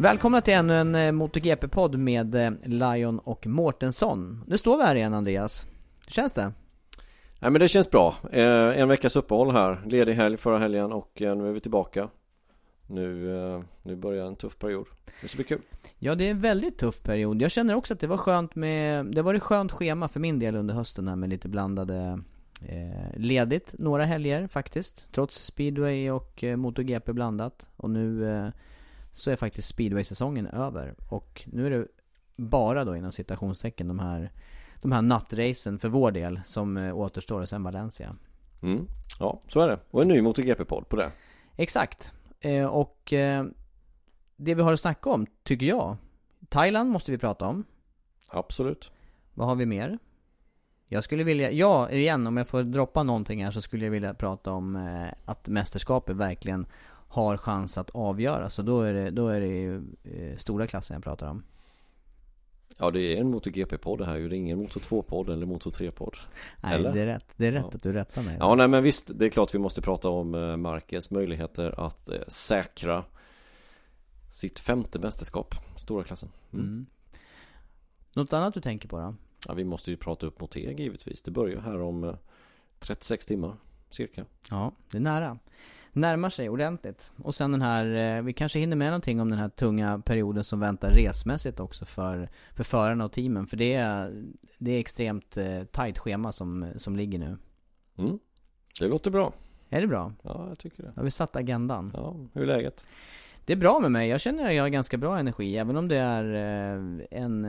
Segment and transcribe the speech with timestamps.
[0.00, 4.44] Välkomna till ännu en eh, MotoGP-podd med eh, Lion och Mårtensson.
[4.46, 5.66] Nu står vi här igen Andreas.
[6.06, 6.52] Hur känns det?
[7.40, 8.14] Nej men det känns bra.
[8.32, 9.82] Eh, en veckas uppehåll här.
[9.86, 12.08] Ledig helg förra helgen och eh, nu är vi tillbaka.
[12.86, 14.86] Nu, eh, nu börjar en tuff period.
[15.22, 15.60] Det ska bli kul.
[15.98, 17.42] Ja, det är en väldigt tuff period.
[17.42, 20.38] Jag känner också att det var skönt med, det var ett skönt schema för min
[20.38, 22.18] del under hösten här med lite blandade
[23.14, 25.06] ledigt några helger faktiskt.
[25.12, 27.68] Trots speedway och MotoGP blandat.
[27.76, 28.52] Och nu
[29.12, 30.94] så är faktiskt speedway-säsongen över.
[31.08, 31.86] Och nu är det
[32.36, 34.32] bara då inom citationstecken de här,
[34.82, 38.16] de här nattracen för vår del som eh, återstår och sen Valencia.
[38.62, 38.86] Mm.
[39.18, 39.78] Ja, så är det.
[39.90, 41.12] Och en ny MotoGP-podd på det.
[41.56, 42.14] Exakt.
[42.40, 43.44] Eh, och eh,
[44.36, 45.96] det vi har att snacka om, tycker jag.
[46.48, 47.64] Thailand måste vi prata om.
[48.28, 48.90] Absolut.
[49.34, 49.98] Vad har vi mer?
[50.92, 54.14] Jag skulle vilja, ja igen om jag får droppa någonting här så skulle jag vilja
[54.14, 56.66] prata om eh, att mästerskapet verkligen
[57.10, 58.50] har chans att avgöra.
[58.50, 61.42] Så då är det, då är det ju eh, stora klassen jag pratar om.
[62.78, 64.28] Ja det är en MotoGP-podd här ju.
[64.28, 66.16] Det är ingen Moto 2-podd eller Moto 3-podd.
[66.62, 66.92] Nej Eller?
[66.92, 67.76] det är rätt, det är rätt Ja.
[67.76, 68.36] att du rättar mig.
[68.40, 72.08] Ja nej men visst, det är klart vi måste prata om eh, Marquez möjligheter att
[72.08, 73.04] eh, säkra
[74.32, 76.28] sitt femte mästerskap, stora klassen.
[76.52, 76.66] Mm.
[76.66, 76.86] Mm.
[78.14, 79.14] Något annat du tänker på då?
[79.48, 81.22] Ja, vi måste ju prata upp Moteg givetvis.
[81.22, 82.14] Det börjar här om eh,
[82.78, 83.56] 36 timmar
[83.94, 84.24] cirka.
[84.50, 85.38] Ja, det är nära.
[85.92, 87.12] Närmar sig ordentligt.
[87.16, 90.44] Och sen den här, eh, vi kanske hinner med någonting om den här tunga perioden
[90.44, 93.46] som väntar resmässigt också för, för förarna och teamen.
[93.46, 94.24] För det är,
[94.58, 97.38] det är extremt eh, tajt schema som, som ligger nu.
[97.98, 98.18] Mm.
[98.80, 99.32] Det låter bra.
[99.68, 100.12] Är det bra?
[100.22, 100.92] Ja, jag tycker det.
[100.96, 101.90] Har vi satt agendan?
[101.94, 102.86] Ja, hur är läget?
[103.44, 104.08] Det är bra med mig.
[104.08, 105.56] Jag känner att jag har ganska bra energi.
[105.56, 107.44] Även om det är eh, en,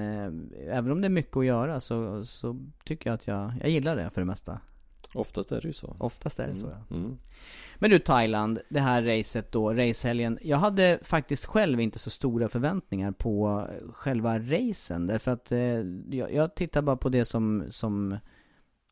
[0.68, 3.96] även om det är mycket att göra så, så tycker jag att jag, jag gillar
[3.96, 4.60] det för det mesta.
[5.14, 5.96] Oftast är det ju så.
[6.00, 6.96] Oftast är det så ja.
[6.96, 7.18] Mm.
[7.76, 10.40] Men du Thailand, det här racet då, racehelgen.
[10.42, 15.08] Jag hade faktiskt själv inte så stora förväntningar på själva racen.
[15.08, 15.60] Därför att eh,
[16.10, 18.18] jag, jag tittar bara på det som, som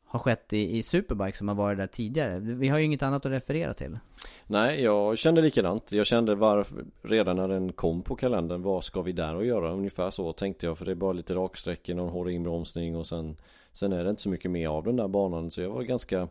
[0.05, 2.39] har skett i, i Superbike som har varit där tidigare.
[2.39, 3.99] Vi har ju inget annat att referera till.
[4.47, 5.91] Nej, jag kände likadant.
[5.91, 9.71] Jag kände varför, redan när den kom på kalendern, vad ska vi där och göra?
[9.71, 13.37] Ungefär så tänkte jag, för det är bara lite raksträckor, någon hård inbromsning och sen
[13.79, 16.27] Sen är det inte så mycket mer av den där banan, så jag var ganska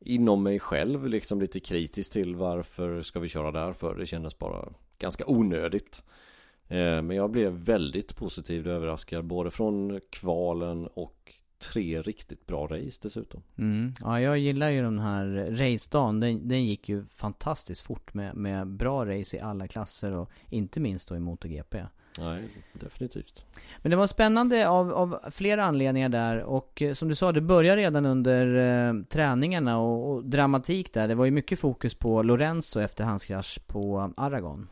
[0.00, 3.94] Inom mig själv liksom lite kritisk till varför ska vi köra där för?
[3.94, 4.68] Det kändes bara
[4.98, 6.02] ganska onödigt
[6.68, 11.32] eh, Men jag blev väldigt positivt överraskad både från kvalen och
[11.72, 13.92] tre riktigt bra race dessutom Mm.
[14.00, 16.20] Ja, jag gillar ju den här racedagen.
[16.20, 20.80] Den, den gick ju fantastiskt fort med, med bra race i alla klasser och inte
[20.80, 21.76] minst då i MotoGP.
[22.18, 23.44] Nej, definitivt
[23.82, 27.40] Men det var spännande av, av flera anledningar där och eh, som du sa, det
[27.40, 31.08] började redan under eh, träningarna och, och dramatik där.
[31.08, 34.68] Det var ju mycket fokus på Lorenzo efter hans krasch på Aragon.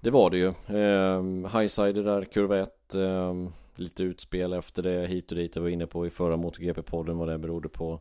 [0.00, 0.48] Det var det ju.
[0.48, 1.22] Eh,
[1.58, 2.94] Highside där, kurva 1.
[2.94, 3.34] Eh,
[3.76, 5.56] lite utspel efter det hit och dit.
[5.56, 8.00] Jag var inne på i förra MotoGP-podden vad det berodde på.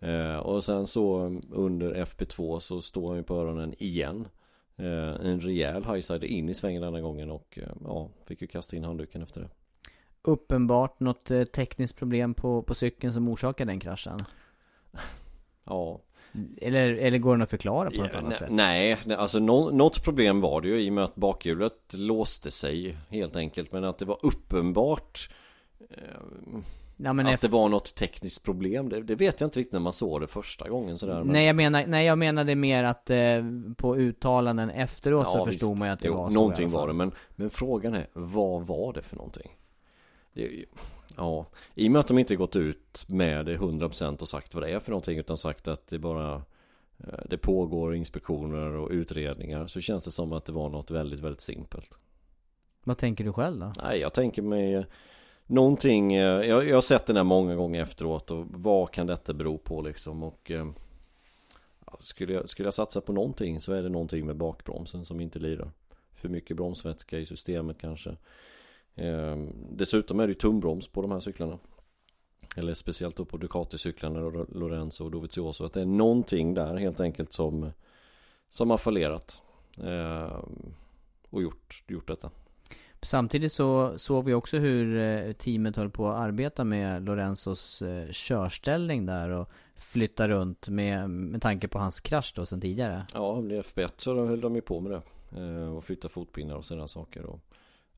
[0.00, 4.28] Eh, och sen så under FP2 så står han ju på öronen igen.
[4.80, 8.76] Eh, en rejäl highside in i svängen denna gången och eh, ja, fick ju kasta
[8.76, 9.48] in handduken efter det.
[10.22, 14.18] uppenbart något eh, tekniskt problem på, på cykeln som orsakar den kraschen?
[15.64, 16.00] Ja,
[16.60, 18.48] Eller, eller går den att förklara på något Ja, annat sätt?
[18.50, 22.50] Nej, ne- alltså nå- något problem var det ju i och med att bakhjulet låste
[22.50, 25.30] sig helt enkelt Men att det var uppenbart
[25.90, 25.96] eh,
[27.04, 29.72] Ja, men Att efter, det var något tekniskt problem det, det vet jag inte riktigt
[29.72, 31.26] när man såg det första gången sådär men...
[31.32, 33.44] nej, jag menar, nej jag menade mer att eh,
[33.76, 35.78] på uttalanden efteråt så Ja, förstod visst.
[35.78, 38.66] man ju att det Jo, var så Någonting var det, men, men frågan är Vad
[38.66, 39.56] var det för någonting?
[40.32, 40.64] Det,
[41.16, 44.62] ja, i och med att de inte gått ut med det 100% och sagt vad
[44.62, 46.34] det är för någonting Utan sagt att det bara
[46.98, 51.20] eh, Det pågår inspektioner och utredningar Så känns det som att det var något väldigt,
[51.20, 51.90] väldigt simpelt
[52.84, 53.72] Vad tänker du själv då?
[53.82, 54.86] Nej, jag tänker mig
[55.50, 59.32] Någonting, eh, jag, jag har sett den här många gånger efteråt och vad kan detta
[59.32, 60.22] bero på liksom?
[60.22, 60.66] Och eh,
[61.86, 65.20] ja, skulle, jag, skulle jag satsa på någonting så är det någonting med bakbromsen som
[65.20, 65.70] inte lirar.
[66.14, 68.16] För mycket bromsvätska i systemet kanske.
[68.94, 69.36] Eh,
[69.70, 71.58] Dessutom är det ju tumbroms på de här cyklarna.
[72.56, 75.64] Eller speciellt då på Ducati-cyklarna Lorenzo och Dovizioso.
[75.64, 77.72] Att det är någonting där helt enkelt som
[78.48, 79.42] Som har fallerat
[79.82, 80.44] eh,
[81.30, 82.30] Och gjort, gjort detta.
[83.02, 88.10] Samtidigt så såg vi också hur eh, teamet höll på att arbeta med Lorenzos eh,
[88.10, 93.06] körställning där och flytta runt med, med tanke på hans krasch då sen tidigare.
[93.14, 95.02] Ja, i FB1 så höll de ju på med det.
[95.40, 97.24] Eh, och flytta fotpinnar och sådana saker.
[97.24, 97.40] Och,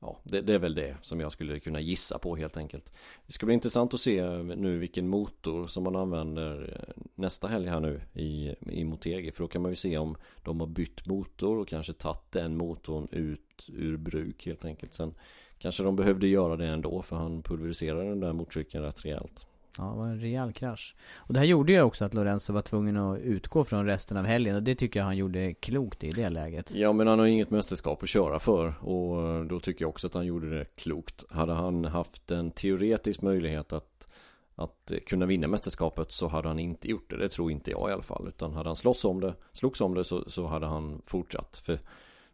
[0.03, 2.93] ja, det, det är väl det som jag skulle kunna gissa på helt enkelt.
[3.25, 7.67] Det ska bli intressant att se nu vilken motor som man använder eh, nästa helg
[7.67, 9.31] här nu i, i Motegi.
[9.31, 12.57] För då kan man ju se om de har bytt motor och kanske tagit den
[12.57, 14.93] motorn ut ur bruk helt enkelt.
[14.93, 15.13] Sen
[15.57, 19.47] kanske de behövde göra det ändå för han pulveriserade den där motorcykeln rätt rejält.
[19.77, 20.95] Ja, det var en rejäl krasch.
[21.15, 24.25] Och det här gjorde ju också att Lorenzo var tvungen att utgå från resten av
[24.25, 26.71] helgen och det tycker jag han gjorde klokt i det läget.
[26.75, 30.13] Ja men han har inget mästerskap att köra för och då tycker jag också att
[30.13, 31.23] han gjorde det klokt.
[31.31, 34.07] Hade han haft en teoretisk möjlighet att,
[34.55, 37.17] att kunna vinna mästerskapet så hade han inte gjort det.
[37.17, 38.27] Det tror inte jag i alla fall.
[38.27, 41.61] Utan hade han slåss om det, slogs om det så, så hade han fortsatt.
[41.65, 41.79] För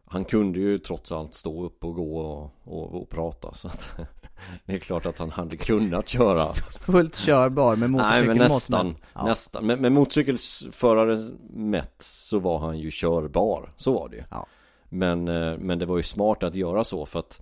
[0.05, 3.91] han kunde ju trots allt stå upp och gå och, och, och prata så att
[4.65, 6.45] det är klart att han hade kunnat köra
[6.79, 8.37] Fullt körbar med Nej motorcykelmått.
[8.37, 9.25] men nästan, Ja.
[9.25, 9.65] nästan.
[9.65, 11.17] Men med motorcykelförare
[11.49, 13.71] mätt så var han ju körbar.
[13.77, 14.23] Så var det ju.
[14.31, 14.45] Ja.
[14.89, 17.41] Men, eh, men det var ju smart att göra så för att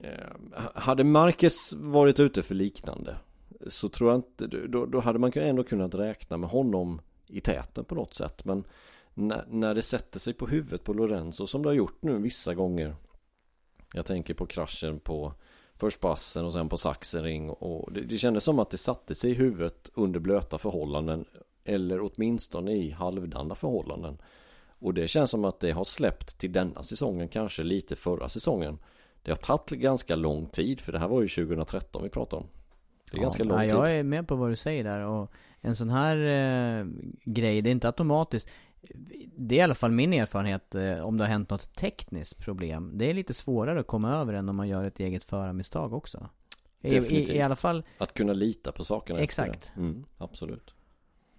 [0.00, 0.10] eh,
[0.74, 3.16] Hade Marquez varit ute för liknande
[3.66, 7.84] Så tror jag inte, då, då hade man ändå kunnat räkna med honom i täten
[7.84, 8.44] på något sätt.
[8.44, 8.64] Men
[9.14, 12.54] när, när det sätter sig på huvudet på Lorenzo som det har gjort nu vissa
[12.54, 12.96] gånger.
[13.94, 15.32] Jag tänker på kraschen på
[15.78, 19.14] Först på Assen och sen på Sachsenring och det, det kändes som att det satte
[19.14, 21.24] sig i huvudet under blöta förhållanden
[21.64, 24.18] Eller åtminstone i halvdana förhållanden.
[24.78, 28.78] Och det känns som att det har släppt till denna säsongen, kanske lite förra säsongen.
[29.22, 32.46] Det har tagit ganska lång tid för det här var ju 2013 vi pratar om.
[33.12, 33.72] Det är ganska lång ja, tid.
[33.72, 35.30] Jag är med på vad du säger där och
[35.60, 36.86] en sån här eh,
[37.24, 38.48] grej, det är inte automatiskt
[39.36, 42.92] det är i alla fall min erfarenhet eh, om det har hänt något tekniskt problem.
[42.94, 46.28] Det är lite svårare att komma över än om man gör ett eget förarmisstag också.
[46.80, 47.36] I, i, Definitivt.
[47.36, 49.72] I alla fall, Att kunna lita på sakerna Exakt.
[49.76, 50.74] Mm, absolut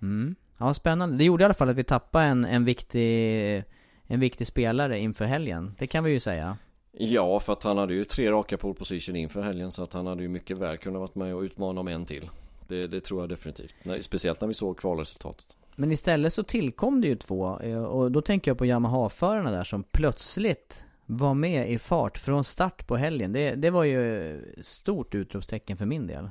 [0.01, 0.35] mm.
[0.57, 1.17] Ja, spännande.
[1.17, 3.63] Det gjorde i alla fall att vi tappade en, en viktig
[4.07, 5.75] en viktig spelare inför helgen.
[5.77, 6.57] Det kan vi ju säga.
[6.91, 10.07] Ja, för att han hade ju tre raka pole position inför helgen så att han
[10.07, 12.29] hade ju mycket väl kunnat varit med och utmana om en till.
[12.67, 13.75] Det, det tror jag definitivt.
[13.83, 15.45] Nej, speciellt när vi såg kvalresultatet.
[15.79, 19.63] Men istället så tillkom det ju två eh, och då tänker jag på Yamaha-förarna där
[19.63, 23.33] som plötsligt var med i fart från start på helgen.
[23.33, 26.29] Det, det var ju stort utropstecken för min del.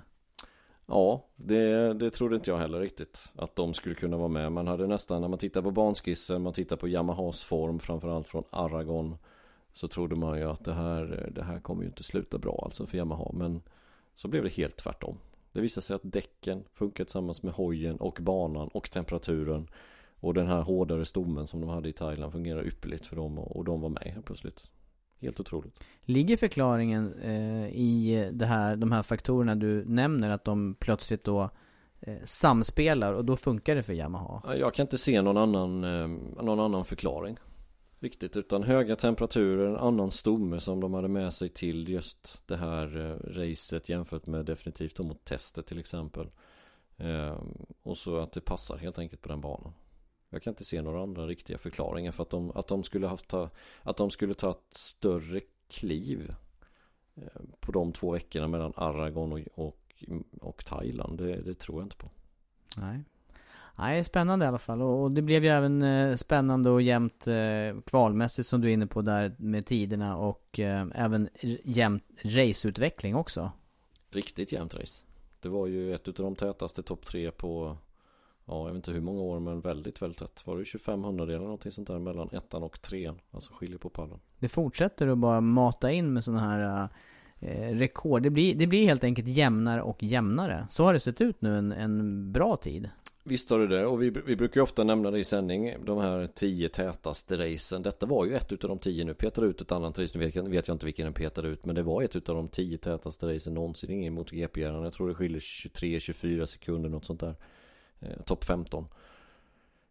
[0.87, 4.53] Ja, det, det trodde inte jag heller riktigt att de skulle kunna vara med.
[4.53, 8.45] Man hade nästan, när man tittar på banskissen, man tittar på Yamahas form, framförallt från
[8.51, 9.17] Aragon.
[9.73, 12.87] Så trodde man ju att det här, det här kommer ju inte sluta bra alltså
[12.87, 13.31] för Yamaha.
[13.33, 13.63] Men
[14.15, 15.19] så blev det helt tvärtom.
[15.57, 19.69] Det visade sig att däcken funkar tillsammans med hojen och banan och temperaturen.
[20.21, 23.57] Och den här hårdare stommen som de hade i Thailand fungerar ypperligt för dem och,
[23.57, 24.71] och de var med helt plötsligt.
[25.21, 25.81] Helt otroligt.
[26.03, 31.51] Ligger förklaringen eh, i det här, de här faktorerna du nämner, att de plötsligt då
[32.01, 34.57] eh, samspelar och då funkar det för Yamaha?
[34.57, 36.09] Jag kan inte se någon annan, eh,
[36.43, 37.39] någon annan förklaring
[37.99, 42.57] Riktigt, utan höga temperaturer, en annan stomme som de hade med sig till just det
[42.57, 46.31] här eh, racet jämfört med definitivt mot testet till exempel.
[46.97, 47.43] Eh,
[47.83, 49.73] och så att det passar helt enkelt på den banan.
[50.31, 53.29] Jag kan inte se några andra riktiga förklaringar för att de, att de skulle haft
[53.29, 53.51] ta,
[53.83, 56.35] Att de skulle ta ett större kliv
[57.15, 60.05] eh, På de två veckorna mellan Aragon och, och,
[60.41, 62.11] och Thailand, det, det tror jag inte på.
[62.77, 63.05] Nej.
[63.79, 64.83] Nej, spännande i alla fall.
[64.83, 68.87] Och, det blev ju även eh, spännande och jämnt eh, kvalmässigt som du är inne
[68.87, 71.29] på där med tiderna och eh, även
[71.65, 73.51] jämnt raceutveckling också.
[74.11, 75.05] Riktigt jämnt race.
[75.41, 77.77] Det var ju ett utav de tätaste topp tre på
[78.49, 80.47] Ja, jag vet inte hur många år men väldigt, väldigt tätt.
[80.47, 83.19] Var det 25 hundradelar någonting sånt där mellan ettan och trean?
[83.31, 84.19] Alltså skiljer på pallen.
[84.39, 86.89] Det fortsätter att bara mata in med sådana här
[87.41, 88.23] eh, rekord.
[88.23, 90.67] Det blir, det blir helt enkelt jämnare och jämnare.
[90.71, 92.91] Så har det sett ut nu en, en bra tid.
[93.29, 93.87] Visst har du det.
[93.87, 97.83] Och vi, vi brukar ju ofta nämna det i sändning De här tio tätaste racen.
[97.83, 99.05] Detta var ju ett utav de tio.
[99.05, 100.19] Nu Petade ut ett annat race.
[100.19, 102.37] Nu vet jag, vet jag inte vilken den petade ut Men det var ett utav
[102.37, 103.91] de tio tätaste racen någonsin.
[103.91, 104.85] In mot gp -järnan.
[104.85, 107.35] Jag tror det skiljer 23-24 sekunder något sånt där.
[108.01, 108.87] Eh, Topp 15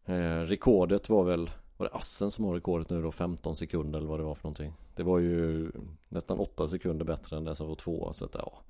[0.05, 3.11] eh, Rekordet var väl Var det Assen som har rekordet nu då?
[3.11, 4.73] 15 sekunder eller vad det var för någonting.
[4.95, 5.71] Det var ju
[6.09, 8.61] nästan 8 sekunder bättre än det som var tvåa så att ja.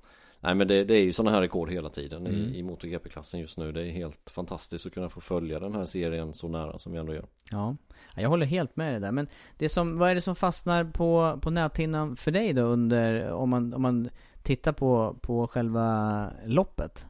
[0.46, 2.38] Nej men det, det är ju sådana här rekord hela tiden Mm.
[2.38, 5.84] i, i MotoGP-klassen just nu Det är helt fantastiskt att kunna få följa den här
[5.84, 7.76] serien så nära som vi ändå gör Ja,
[8.14, 9.12] Ja, jag håller helt med dig där.
[9.12, 13.32] Men det som, vad är det som fastnar på, på näthinnan för dig då under,
[13.32, 14.08] om man, om man
[14.42, 17.06] tittar på, på själva loppet?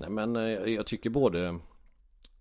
[0.00, 0.42] Nej men eh,
[0.74, 1.58] jag tycker både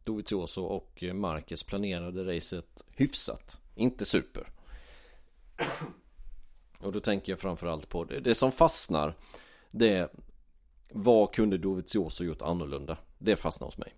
[0.04, 4.48] Dovizioso och Marquez planerade racet hyfsat Inte super
[6.84, 9.16] och då tänker jag framförallt på det, det som fastnar
[9.72, 10.10] Det är
[10.90, 12.98] Vad kunde Dovizioso gjort annorlunda?
[13.18, 13.94] Det fastnar hos mig.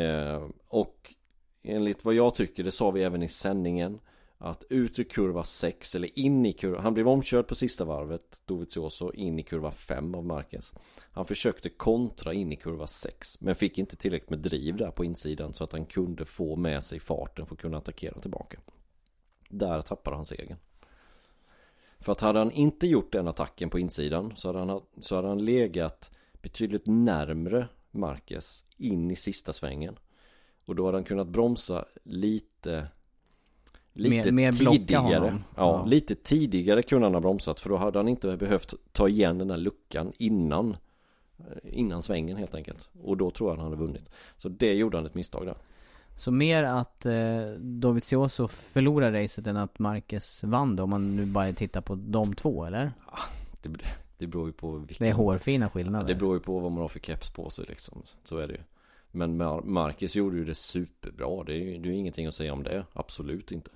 [0.00, 1.14] Eh, Och
[1.62, 4.00] Enligt vad jag tycker, det sa vi även i sändningen
[4.38, 8.42] Att ut ur kurva 6 eller in i kurva Han blev omkörd på sista varvet
[8.44, 10.72] Dovizioso in i kurva 5 av Marquez.
[11.12, 15.04] Han försökte kontra in i kurva 6 Men fick inte tillräckligt med driv där på
[15.04, 18.60] insidan Så att han kunde få med sig farten för att kunna attackera tillbaka.
[19.48, 20.56] Där tappade han segern.
[22.00, 25.28] För att hade han inte gjort den attacken på insidan Så hade han, så hade
[25.28, 26.10] han legat
[26.42, 29.98] betydligt närmre Marquez in i sista svängen.
[30.64, 32.86] Och då hade han kunnat bromsa lite
[33.92, 35.26] Lite Mer- mer tidigare.
[35.26, 35.84] ja, Ja.
[35.84, 39.50] lite tidigare kunde han ha bromsat För då hade han inte behövt ta igen den
[39.50, 40.76] här luckan innan
[41.38, 41.44] eh,
[41.78, 42.88] Innan svängen helt enkelt.
[43.02, 44.08] Och då tror jag han hade vunnit.
[44.36, 45.56] Så det gjorde han ett misstag där
[46.18, 47.12] Så mer att eh,
[47.58, 52.34] Dovizioso förlorar racet än att Marquez vann det, om man nu bara tittar på de
[52.34, 52.92] två, eller?
[53.62, 53.70] Det,
[54.18, 56.08] det beror ju på vilken Det är hårfina Ja, skillnader.
[56.08, 58.52] det beror ju på vad man har för keps på sig liksom Så är det
[58.52, 58.60] ju
[59.10, 62.52] Men Mar- Marcus gjorde ju det superbra Det är ju det är ingenting att säga
[62.52, 63.70] om det Absolut inte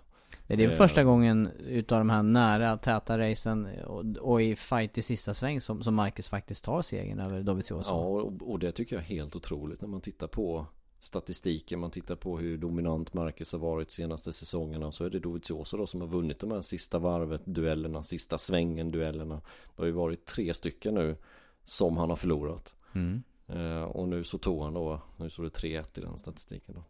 [0.47, 0.73] Det är väl Eh.
[0.77, 5.61] första gången utav de här nära, täta racen och, och i fight i sista sväng
[5.61, 7.91] som, som Marcus faktiskt tar segern över Dovizioso.
[7.91, 10.67] Ja och, och det tycker jag är helt otroligt när man tittar på
[11.05, 15.77] Statistiken, man tittar på hur dominant Marcus har varit senaste säsongerna Så är det Dovizioso
[15.77, 19.35] då som har vunnit de här sista varvet duellerna Sista svängen duellerna.
[19.77, 21.17] Det har ju varit tre stycken nu
[21.65, 22.75] Som han har förlorat.
[22.95, 23.23] Mm.
[23.47, 26.85] eh, Och nu så tog han då Nu står det 3-1 i den statistiken då.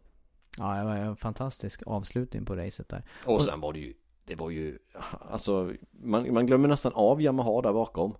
[0.57, 3.03] Ja, det var en fantastisk avslutning på racet där.
[3.25, 3.93] Och sen var det ju
[4.25, 4.79] Det var ju
[5.31, 8.15] Alltså Man, man glömmer nästan av Yamaha där bakom.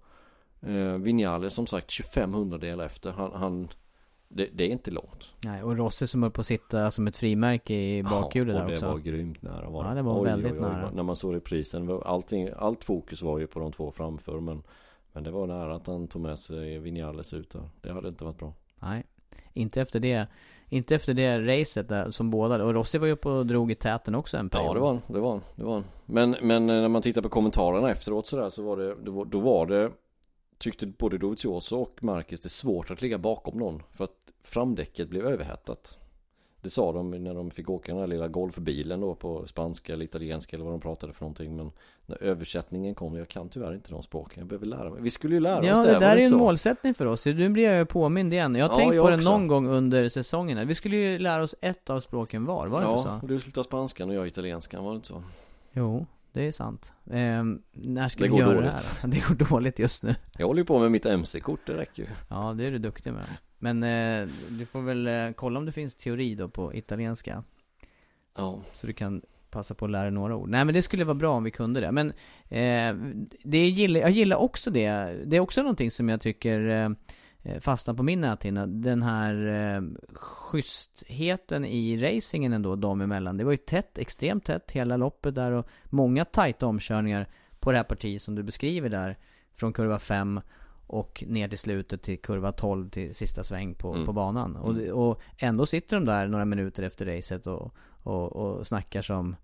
[0.61, 3.11] Eh, Vinales som sagt 25 hundradelar efter.
[3.11, 3.69] Han, han
[4.35, 7.17] det, det är inte långt Nej, och Rossi som höll på att sitta som ett
[7.17, 8.85] frimärke i bakhjulet ja, där också.
[8.85, 10.81] det var grymt nära var Ja, det var väldigt nära.
[10.83, 14.63] vad- När man såg reprisen allting, Allt fokus var ju på de två framför men
[15.13, 18.23] Men det var nära att han tog med sig Vinales ut där Det hade inte
[18.23, 19.03] varit bra Nej,
[19.53, 20.27] inte efter det.
[20.69, 22.63] Inte efter det racet där, som båda.
[22.63, 24.67] Och Rossi var ju uppe och drog i täten också en period.
[24.69, 25.83] Ja det var han, det var han, det var han.
[26.05, 29.39] Men, men eh, när man tittar på kommentarerna efteråt sådär så var det, det då
[29.39, 29.91] var det
[30.57, 35.09] Tyckte både Dovizioso och Marcus det är svårt att ligga bakom någon För att framdäcket
[35.09, 35.97] blev överhettat
[36.61, 40.05] Det sa de när de fick åka den här lilla golfbilen då på spanska eller
[40.05, 41.71] italienska eller vad de pratade för någonting Men
[42.05, 45.33] när översättningen kom, jag kan tyvärr inte de språken, jag behöver lära mig Vi skulle
[45.35, 46.45] ju lära Ja, oss det det, var där är ju inte en så?
[46.45, 47.25] målsättning för oss.
[47.25, 48.55] Nu blir jag ju påmind igen.
[48.55, 49.29] Jag har Ja, tänkt jag på det också.
[49.31, 50.67] någon gång under säsongen.
[50.67, 53.27] Vi skulle ju lära oss ett av språken var, var det inte Ja, så?
[53.27, 55.23] du slutar spanskan och jag italienskan, var det inte så?
[55.71, 56.93] Jo, det är sant.
[57.11, 58.71] Ehm, när ska Det vi göra dåligt.
[58.71, 59.07] det här?
[59.11, 60.15] Det går dåligt just nu.
[60.37, 63.13] Jag håller ju på med mitt MC-kort, det räcker ju Ja, det är du duktig
[63.13, 63.25] med.
[63.63, 67.43] Men eh, du får väl eh, kolla om det finns teori då på italienska.
[68.35, 70.49] Ja, Så du kan passa på att lära dig några ord.
[70.49, 71.91] Nej men det skulle vara bra om vi kunde det.
[71.91, 72.09] Men
[72.49, 72.95] eh,
[73.43, 74.91] det gillar, jag gillar också det.
[75.25, 76.59] Det är också någonting som jag tycker
[77.43, 78.67] eh, fastnar på min näthinna.
[78.67, 79.81] Den här eh,
[80.13, 83.37] schystheten i racingen ändå, dem emellan.
[83.37, 87.27] Det var ju tätt, extremt tätt hela loppet där och många tajta omkörningar
[87.59, 89.17] på det här partiet som du beskriver där.
[89.55, 90.39] Från kurva 5
[90.87, 94.05] och ner till slutet till kurva 12 till sista sväng på, Mm.
[94.05, 94.55] på banan.
[94.55, 97.73] Och, och ändå sitter de där några minuter efter racet och,
[98.03, 99.35] och, och snackar som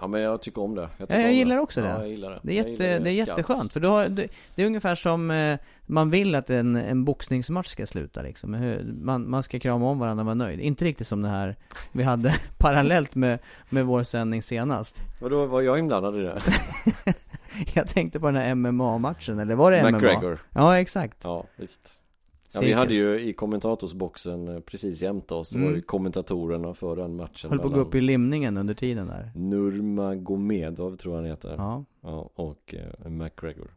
[0.00, 0.88] Ja men jag tycker om det.
[0.98, 1.88] Ja, tycker jag gillar också det.
[1.88, 2.40] Ja, jag gillar det.
[2.42, 4.94] Det är, Jag jätte, gillar det är jätteskönt, för då har, det, det är ungefär
[4.94, 8.76] som eh, man vill att en, en boxningsmatch ska sluta liksom.
[9.02, 10.60] Man, man ska krama om varandra och vara nöjd.
[10.60, 11.56] Inte riktigt som det här
[11.92, 13.38] vi hade parallellt med,
[13.70, 15.02] med vår sändning senast.
[15.20, 16.42] Vadå, var jag inblandad i det?
[17.74, 19.90] Jag tänkte på den här MMA-matchen, eller var det MMA?
[19.90, 20.38] McGregor.
[20.50, 21.18] Ja, exakt.
[21.24, 21.80] Ja, visst.
[22.54, 25.76] Ja, vi hade ju i kommentatorsboxen eh, precis jämte oss, det var Mm.
[25.76, 29.32] ju kommentatorerna för den matchen Höll på att gå upp i limningen under tiden där.
[29.34, 31.54] Nurmagomedov tror jag han heter.
[31.58, 31.84] Ja.
[32.02, 32.30] Ja.
[32.34, 33.70] och eh, McGregor.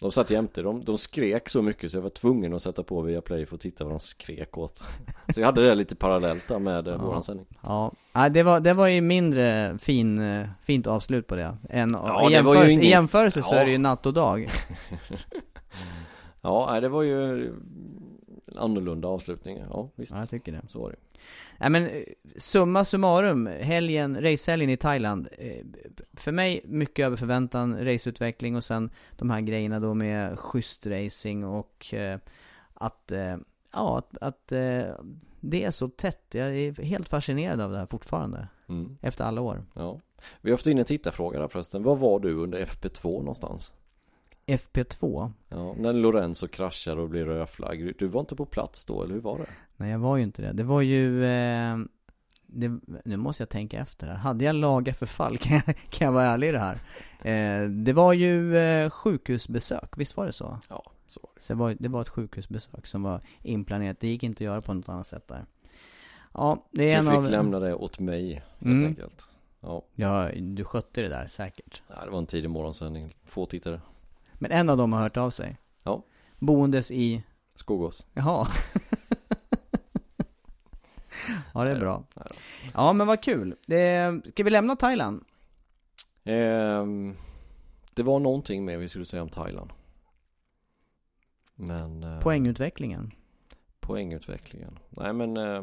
[0.00, 3.00] De satt jämte, de, de skrek så mycket så jag var tvungen att sätta på
[3.02, 4.78] via play för att titta vad de skrek åt.
[5.34, 6.98] Så jag hade det lite parallellt där med eh, Ja.
[6.98, 7.46] våran sändning.
[7.62, 7.92] Ja,
[8.30, 11.56] det var, det var ju mindre fin, eh, fint avslut på det.
[11.70, 13.58] Än, Ja, i, jämförelse, ingen- I jämförelse så Ja.
[13.60, 14.48] är det ju natt och dag.
[16.42, 17.52] Ja, det var ju
[18.58, 19.58] annorlunda avslutning.
[19.70, 20.12] Ja, visst.
[20.12, 20.62] Ja, jag tycker det.
[20.68, 20.96] Så var det.
[21.58, 22.02] Nej men eh,
[22.36, 25.28] summa summarum, helgen, racehelgen i Thailand.
[25.38, 25.64] eh,
[26.12, 31.44] För mig, mycket över förväntan, raceutveckling och sen de här grejerna då med schysst racing
[31.44, 32.18] och eh,
[32.74, 33.12] att,
[33.72, 34.46] ja, att, att
[35.40, 36.22] det är så tätt.
[36.34, 38.96] Jag är helt fascinerad av det här fortfarande, Mm.
[39.02, 39.64] efter alla år.
[39.74, 40.00] Ja.
[40.40, 41.82] Vi har fått in en tittarfråga där förresten.
[41.82, 43.72] Var var du under FP2 någonstans?
[44.46, 47.92] FP2, Ja, när Lorenzo kraschar och blir rödflagg.
[47.98, 49.46] Du var inte på plats då, eller hur var det?
[49.76, 50.52] nej jag var ju inte det.
[50.52, 51.76] Det var ju, eh,
[52.46, 54.14] det, nu måste jag tänka efter här.
[54.14, 55.38] Hade jag laga förfall?
[55.40, 56.74] Kan jag, kan jag vara ärlig i det här?
[57.22, 60.58] Eh, det var ju eh, sjukhusbesök, visst var det så?
[60.68, 61.42] Ja, så var det.
[61.42, 64.00] Så det var, det var ett sjukhusbesök som var inplanerat.
[64.00, 65.44] Det gick inte att göra på något annat sätt där.
[66.34, 67.30] Ja, det är Du en fick av...
[67.30, 68.86] lämna det åt mig, helt Mm.
[68.86, 69.30] enkelt.
[69.60, 71.82] Ja, Ja, du skötte det där säkert.
[71.88, 73.14] nej, det var en tidig morgonsändning.
[73.24, 73.80] Få tittare.
[74.38, 75.56] Men en av dem har hört av sig.
[75.84, 76.02] Ja.
[76.38, 77.22] Boendes i...
[77.54, 78.06] Skogås.
[78.14, 78.48] Jaha.
[81.54, 82.04] ja, det är bra.
[82.74, 83.56] Ja, men vad kul.
[83.66, 84.20] Det...
[84.30, 85.24] Ska vi lämna Thailand?
[86.24, 87.16] Ehm,
[87.94, 89.70] det var någonting mer vi skulle säga om Thailand.
[91.54, 92.02] Men...
[92.02, 93.10] eh, Poängutvecklingen.
[93.80, 94.78] Poängutvecklingen.
[94.90, 95.62] Nej men, eh,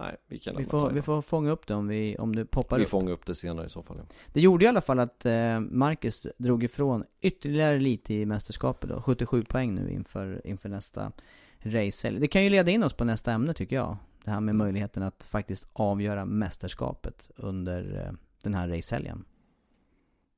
[0.00, 2.78] nej vi kan Vi får, vi får fånga upp det om, vi, om det poppar
[2.78, 2.90] vi upp.
[2.90, 3.96] fångar upp det senare i så fall.
[3.98, 4.04] Ja.
[4.32, 9.02] Det gjorde i alla fall att eh, Marcus drog ifrån ytterligare lite i mästerskapet då.
[9.02, 11.12] 77 poäng nu inför, inför nästa
[11.58, 12.20] racehelg.
[12.20, 13.96] Det kan ju leda in oss på nästa ämne tycker jag.
[14.24, 18.12] Det här med möjligheten att faktiskt avgöra mästerskapet under eh,
[18.44, 19.24] den här racehelgen.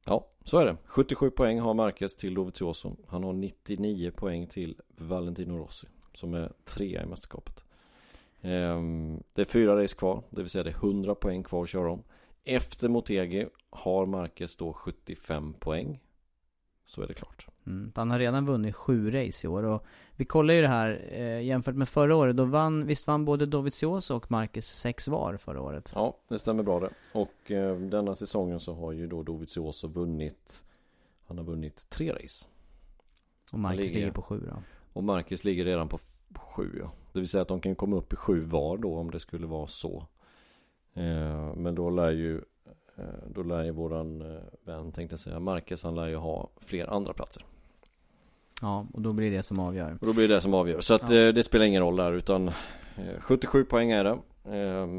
[0.04, 0.76] Ja, så är det.
[0.84, 2.96] 77 poäng har Marquez till Dovizioso.
[3.08, 5.86] Han har 99 poäng till Valentino Rossi.
[6.12, 7.64] Som är trea i mästerskapet.
[8.42, 10.22] Ehm, det är fyra race kvar.
[10.30, 12.02] Det vill säga det är 100 poäng kvar att köra om.
[12.44, 16.00] Efter Motegi har Marquez då 75 poäng.
[16.86, 17.46] Så är det klart.
[17.66, 17.92] Mm.
[17.94, 19.84] Han har redan vunnit sju race i år och
[20.16, 22.36] vi kollar ju det här eh, jämfört med förra året.
[22.36, 25.92] Då vann, visst vann både Dovizioso och Marcus sex var förra året?
[25.94, 26.90] Ja, det stämmer bra det.
[27.14, 30.64] Och eh, denna säsongen så har ju då Dovizioso vunnit
[31.26, 32.46] Han har vunnit tre race.
[33.52, 34.62] Och Marcus ligger- ligger på sju då.
[34.92, 35.98] Och Marcus ligger redan på
[36.34, 36.90] f- sju ja.
[37.12, 39.46] Det vill säga att de kan komma upp i sju var då om det skulle
[39.46, 40.06] vara så.
[40.94, 42.36] Eh, men då lär ju
[42.98, 46.50] eh, Då lär ju våran eh, vän tänkte jag säga Marcus han lär ju ha
[46.60, 47.44] fler andra platser.
[48.62, 49.98] Ja, och då blir det som avgör.
[50.00, 50.80] Och då blir det som avgör.
[50.80, 51.16] Så att Ja.
[51.16, 52.54] eh, det spelar ingen roll där utan eh,
[53.20, 54.18] 77 poäng är det.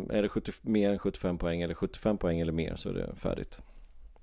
[0.09, 3.15] Är det 70, mer än 75 poäng eller 75 poäng eller mer så är det
[3.15, 3.61] färdigt.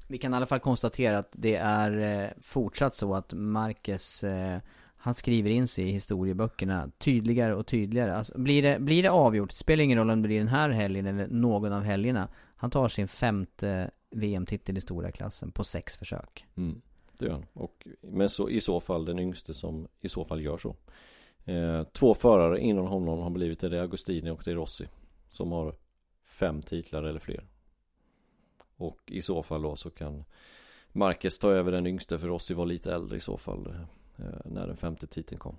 [0.09, 4.25] Vi kan i alla fall konstatera att det är fortsatt så att Marcus
[5.03, 8.17] han skriver in sig i historieböckerna tydligare och tydligare.
[8.17, 11.07] Alltså, blir, det, blir det avgjort, spelar ingen roll om det blir den här helgen
[11.07, 12.29] eller någon av helgerna.
[12.57, 16.47] Han tar sin femte VM-titel i stora klassen på sex försök.
[16.57, 16.81] Mm,
[17.19, 17.47] det gör han.
[17.53, 20.77] Och, men så, i så fall den yngste som i så fall gör så.
[21.45, 23.69] Eh, två förare innan honom har blivit det.
[23.69, 24.89] Det är Agostini och det är Rossi.
[25.29, 25.75] Som har
[26.25, 27.45] fem titlar eller fler.
[28.77, 30.25] Och i så fall då så kan
[30.93, 33.75] Marquez ta över den yngste för Rossi var lite äldre i så fall.
[34.21, 35.57] Eh, när den femte titeln kom.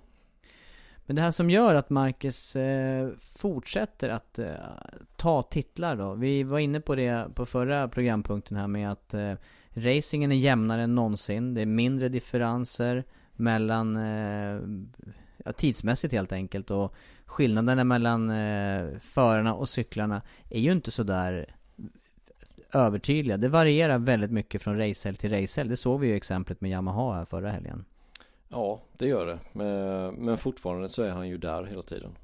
[1.06, 4.46] Men det här som gör att Marcus eh, fortsätter att eh,
[5.16, 6.14] ta titlar då.
[6.14, 9.34] Vi var inne på det på förra programpunkten här med att eh,
[9.74, 11.54] racingen är jämnare än någonsin.
[11.54, 14.60] Det är mindre differenser mellan, eh,
[15.44, 16.70] ja, tidsmässigt helt enkelt.
[16.70, 16.94] Och
[17.24, 21.56] skillnaderna mellan eh, förarna och cyklarna är ju inte sådär
[22.72, 23.36] övertydliga.
[23.36, 25.70] Det varierar väldigt mycket från racehelg till racehelg.
[25.70, 27.84] Det såg vi ju exemplet med Yamaha här förra helgen.
[28.52, 29.38] Ja, det gör det.
[29.52, 32.18] Men, men fortfarande så är han ju där hela tiden.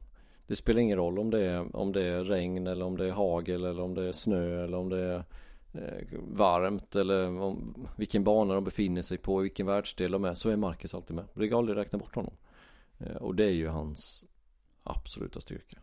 [0.46, 3.12] Det spelar ingen roll om det, är, om det är regn eller om det är
[3.12, 5.24] hagel eller om det är snö eller om det är
[5.72, 10.34] eh, varmt eller om vilken bana de befinner sig på, vilken världsdel de är.
[10.34, 11.24] Så är Marcus alltid med.
[11.34, 12.34] Det går aldrig att räkna bort honom.
[12.98, 14.24] Eh, och det är ju hans
[14.82, 15.78] absoluta styrka.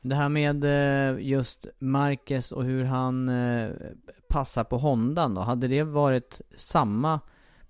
[0.00, 3.70] Det här med eh, just Marcus och hur han eh,
[4.28, 5.40] passar på Hondan då.
[5.40, 7.20] Hade det varit samma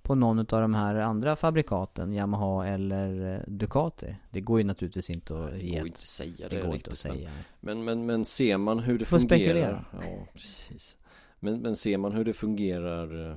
[0.08, 4.16] på någon av de här andra fabrikaten, Yamaha eller eh, Ducati?
[4.30, 6.74] Det går ju naturligtvis inte att Det ge går inte att säga det det, går
[6.74, 7.30] inte att säga.
[7.60, 9.84] Men, men, men ser man hur det Får fungerar spekulera.
[9.92, 10.96] Ja, precis
[11.40, 13.36] men, men ser man hur det fungerar eh,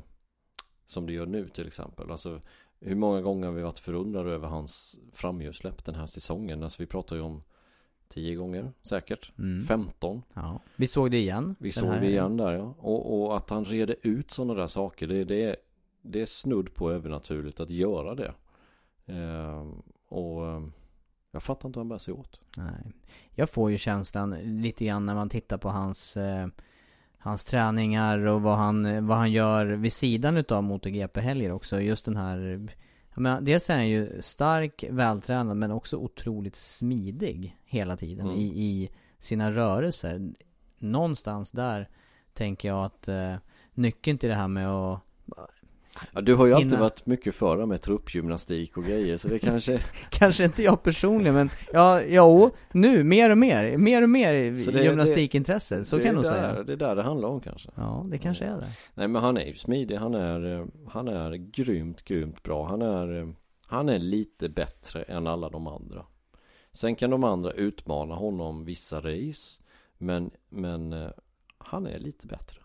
[0.85, 2.41] Som det gör nu till exempel Alltså
[2.79, 6.85] hur många gånger har vi varit förundrade över hans framhjulssläpp den här säsongen Alltså vi
[6.87, 7.43] pratar ju om
[8.09, 9.63] 10 gånger säkert Mm.
[9.65, 10.59] 15 Ja.
[10.75, 11.55] Vi såg det igen.
[11.59, 14.67] Vi såg här- det igen där ja och, och att han reder ut sådana där
[14.67, 15.55] saker det, det, är,
[16.01, 18.33] det är snudd på övernaturligt att göra det
[19.05, 20.63] Ehm, Och eh,
[21.31, 22.91] Jag fattar inte hur han bär sig åt Nej.
[23.31, 24.29] Jag får ju känslan
[24.61, 26.47] lite grann när man tittar på hans eh,
[27.23, 31.81] Hans träningar och vad han, vad han gör vid sidan utav MotoGP-helger också.
[31.81, 32.67] Just den här
[33.15, 38.39] menar, Dels är han ju stark, vältränad men också otroligt smidig hela tiden Mm.
[38.39, 40.33] i, i sina rörelser.
[40.77, 41.89] Någonstans där
[42.33, 43.35] tänker jag att eh,
[43.73, 45.01] nyckeln till det här med att
[46.13, 49.39] Ja, du har ju alltid Innan- varit mycket före med truppgymnastik och grejer så det
[49.49, 54.57] kanske Kanske inte jag personligen men ja, jo, nu mer och mer, mer och mer
[54.57, 56.63] Så det- gymnastikintresse, så det kan jag nog säga.
[56.63, 57.69] Det är där det handlar om kanske.
[57.75, 58.67] Ja, det kanske är det.
[58.93, 62.67] Nej men han är ju smidig, han är, eh, han är grymt, grymt bra.
[62.67, 63.27] Han är, eh,
[63.65, 66.05] han är lite bättre än alla de andra.
[66.73, 69.61] Sen kan de andra utmana honom vissa race
[69.97, 71.09] Men, men eh,
[71.57, 72.59] han är lite bättre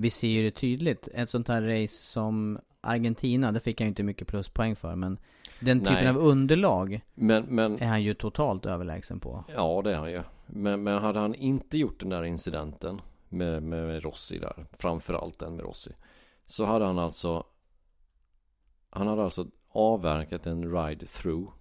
[0.00, 3.88] Vi ser ju det tydligt, ett sånt här race som Argentina, det fick han ju
[3.88, 5.18] inte mycket pluspoäng för men
[5.60, 6.08] Den typen Nej.
[6.08, 9.44] av underlag Men, men är han ju totalt överlägsen på.
[9.54, 10.22] Ja det är han ju.
[10.46, 15.56] Men, men hade han inte gjort den där incidenten med, med, Rossi där Framförallt den
[15.56, 15.90] med Rossi
[16.46, 17.44] Så hade han alltså
[18.90, 21.52] Han hade alltså avverkat en ride through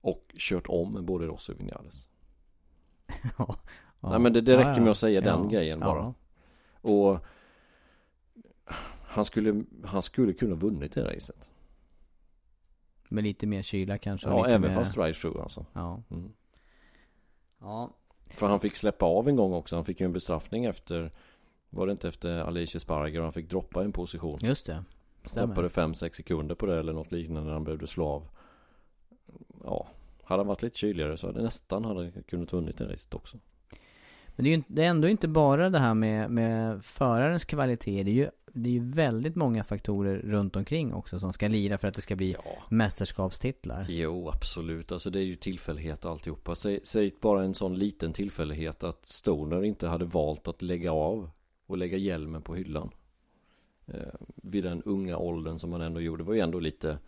[0.00, 2.08] Och kört om både Rossi och Vinales.
[3.38, 3.56] Ja.
[4.00, 6.14] Nej men det, det räcker med att säga den grejen bara.
[6.82, 6.90] Ja.
[6.90, 7.26] Och
[9.10, 11.48] han skulle, han skulle kunna vunnit det racet.
[13.08, 14.70] Med lite mer kyla kanske Ja även mer...
[14.70, 15.66] fast ride through alltså.
[15.72, 16.32] Ja, mm.
[17.60, 17.90] ja,
[18.34, 19.76] För han fick släppa av en gång också.
[19.76, 21.10] Han fick ju en bestraffning efter
[21.70, 23.20] Var det inte efter Alicia Sparger?
[23.20, 24.38] Han fick droppa en position.
[24.42, 24.84] Just det.
[25.24, 25.54] Stämmer.
[25.54, 28.28] Tappade 5-6 sekunder på det eller något liknande när han behövde slå av.
[29.64, 29.88] Ja.
[30.22, 33.38] Hade han varit lite kyligare så hade nästan hade kunnat vunnit det racet också.
[34.26, 37.44] Men det är ju inte- det är ändå inte bara det här med, med förarens
[37.44, 38.02] kvalitet.
[38.02, 41.78] Det är ju det är ju väldigt många faktorer runt omkring också som ska lira
[41.78, 42.62] för att det ska bli Ja.
[42.68, 43.86] mästerskapstitlar.
[43.88, 44.92] Jo absolut.
[44.92, 46.54] Alltså det är ju tillfällighet alltihopa.
[46.54, 51.30] Säg, säg bara en sån liten tillfällighet att Stoner inte hade valt att lägga av
[51.66, 52.90] Och lägga hjälmen på hyllan.
[53.86, 53.94] Eh,
[54.36, 56.22] Vid den unga åldern som han ändå gjorde.
[56.22, 56.98] Det var ju ändå lite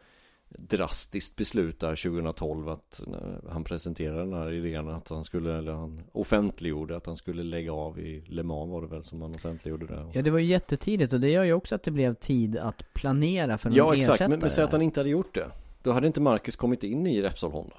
[0.58, 5.72] drastiskt beslut där 2012 att när han presenterade den här idén att han skulle, eller
[5.72, 9.30] han offentliggjorde att han skulle lägga av i Le Mans var det väl som han
[9.30, 10.10] offentliggjorde det?
[10.12, 12.94] Ja det var ju jättetidigt och det gör ju också att det blev tid att
[12.94, 14.28] planera för någon Ja exakt, ersättare.
[14.28, 15.50] men, men säg att han inte hade gjort det.
[15.82, 17.76] Då hade inte Marcus kommit in i Repsol Honda.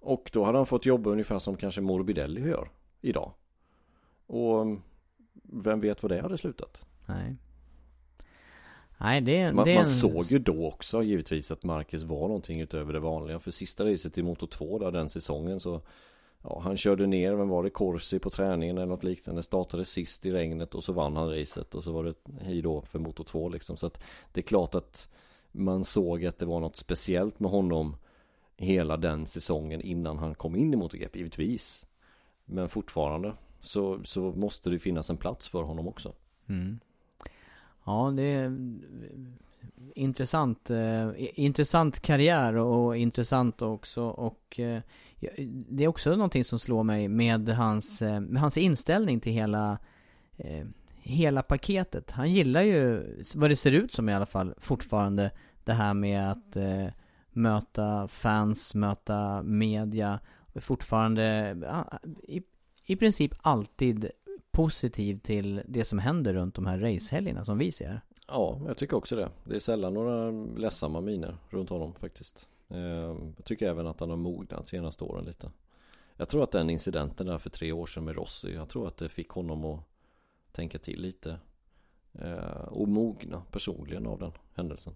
[0.00, 3.32] Och då hade han fått jobba ungefär som kanske Morbidelli gör idag.
[4.26, 4.66] Och
[5.42, 6.84] vem vet vad det hade slutat?
[7.06, 7.36] Nej.
[9.00, 9.90] Nej det Man, det man en...
[9.90, 14.18] såg ju då också givetvis att Marcus var någonting utöver det vanliga För sista racet
[14.18, 15.80] i Moto 2 där den säsongen så
[16.42, 17.70] Ja han körde ner, vem var det?
[17.70, 21.74] Corsi på träningen eller något liknande Startade sist i regnet och så vann han racet
[21.74, 24.74] och så var det hej då för Moto 2 liksom Så att det är klart
[24.74, 25.08] att
[25.52, 27.96] Man såg att det var något speciellt med honom
[28.56, 31.86] Hela den säsongen innan han kom in i MotoGP, givetvis
[32.44, 36.12] Men fortfarande så, så måste det finnas en plats för honom också
[36.48, 36.80] Mm.
[37.90, 39.36] Ja det är mm,
[39.94, 44.82] intressant, eh, intressant karriär och intressant också och eh,
[45.68, 49.78] det är också någonting som slår mig med hans, eh, med hans inställning till hela
[50.36, 50.66] eh,
[51.02, 52.10] Hela paketet.
[52.10, 55.30] Han gillar ju, vad det ser ut som i alla fall, fortfarande
[55.64, 56.86] det här med att eh,
[57.32, 60.20] möta fans, möta media.
[60.54, 61.56] Fortfarande,
[62.28, 62.42] i,
[62.86, 64.10] i princip alltid
[64.52, 68.00] positiv till det som händer runt de här racehelgerna som vi ser.
[68.28, 69.28] Ja, jag tycker också det.
[69.44, 72.48] Det är sällan några ledsamma miner runt honom faktiskt.
[72.68, 75.50] Ehm, jag tycker även att han har mognat senaste åren lite.
[76.16, 78.96] Jag tror att den incidenten där för tre år sedan med Rossi, jag tror att
[78.96, 79.80] det fick honom att
[80.52, 81.38] tänka till lite.
[82.18, 84.92] Ehm, och mogna personligen av den händelsen.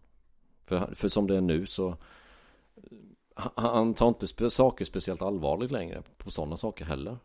[0.63, 1.97] För, för som det är nu så eh,
[3.55, 7.19] han- tar inte saker speciellt allvarligt längre på sådana saker heller.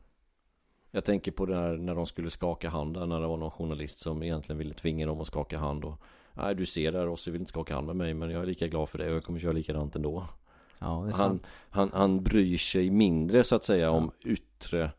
[0.91, 3.51] Jag tänker på det här när de skulle skaka hand där, när det var någon
[3.51, 6.01] journalist som egentligen ville tvinga dem att skaka hand och
[6.33, 8.67] Nej du ser där Rossi vill inte skaka hand med mig men jag är lika
[8.67, 10.27] glad för det och jag kommer köra likadant ändå
[10.79, 14.91] Ja, det är han, han, han bryr sig mindre så att säga om yttre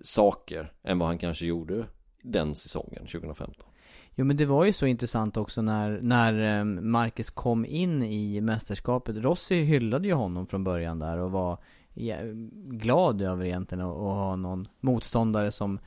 [0.00, 1.84] saker än vad han kanske gjorde
[2.22, 3.66] den säsongen 2015.
[4.14, 8.40] Jo men det var ju så intressant också när, när eh, Marcus kom in i
[8.40, 9.16] mästerskapet.
[9.16, 11.58] Rossi hyllade ju honom från början där och var
[12.64, 15.78] glad över egentligen att, att ha någon motståndare som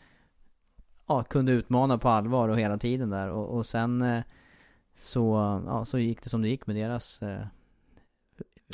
[1.07, 4.23] ja, kunde utmana på allvar och hela tiden där och, och sen eh,
[4.97, 5.33] så,
[5.65, 7.45] ja, så gick det som det gick med deras eh,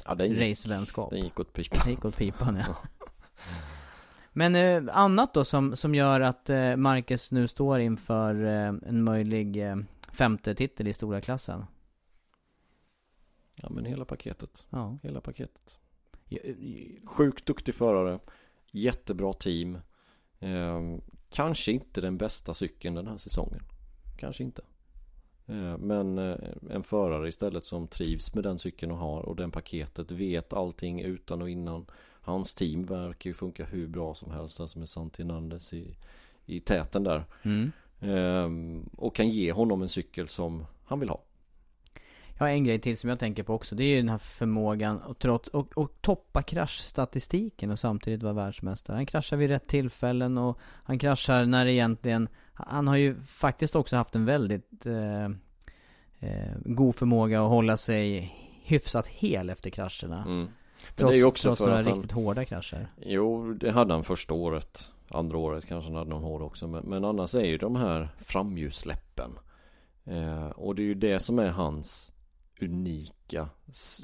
[0.05, 1.09] ja, den racevänskap.
[1.09, 1.79] Den gick åt pipan.
[1.83, 2.75] Den gick åt pipan ja.
[4.33, 9.03] Men eh, annat då som, som gör att eh, Marcus nu står inför eh, en
[9.03, 9.75] möjlig eh,
[10.11, 11.65] femte titel i stora klassen.
[13.55, 14.65] Ja men hela paketet.
[14.69, 14.97] Ja.
[15.03, 15.79] Hela paketet.
[16.29, 16.55] Eh,
[17.05, 18.19] Sjukt duktig förare.
[18.71, 19.77] Jättebra team.
[20.39, 20.81] Eh,
[21.29, 23.63] kanske inte den bästa cykeln den här säsongen.
[24.17, 24.61] Kanske inte.
[25.47, 26.37] Eh, men eh,
[26.69, 31.01] en förare istället som trivs med den cykeln och har och den paketet vet allting
[31.01, 31.85] utan och innan.
[32.21, 34.59] Hans team verkar ju funka hur bra som helst.
[34.59, 35.95] Alltså med Santi Nandes i,
[36.45, 37.23] i täten där.
[37.43, 37.71] Mm.
[37.99, 41.21] Ehm, och kan ge honom en cykel som han vill ha.
[42.39, 43.75] Ja, en grej till som jag tänker på också.
[43.75, 48.33] Det är ju den här förmågan att trots, och, och toppa kraschstatistiken och samtidigt vara
[48.33, 48.95] världsmästare.
[48.95, 52.29] Han kraschar vid rätt tillfällen och han kraschar när egentligen...
[52.53, 55.25] Han har ju faktiskt också haft en väldigt eh,
[56.19, 60.23] eh, god förmåga att hålla sig hyfsat hel efter krascherna.
[60.25, 60.47] Mm.
[60.95, 62.87] Trots, det är ju också trots för några att han- riktigt hårda krascher.
[63.01, 64.91] Jo, det hade han första året.
[65.09, 66.67] Andra året kanske han hade någon hård också.
[66.67, 69.31] Men, men annars är ju de här framhjulssläppen.
[70.05, 72.13] Eh, och det är ju det som är hans
[72.61, 73.49] unika.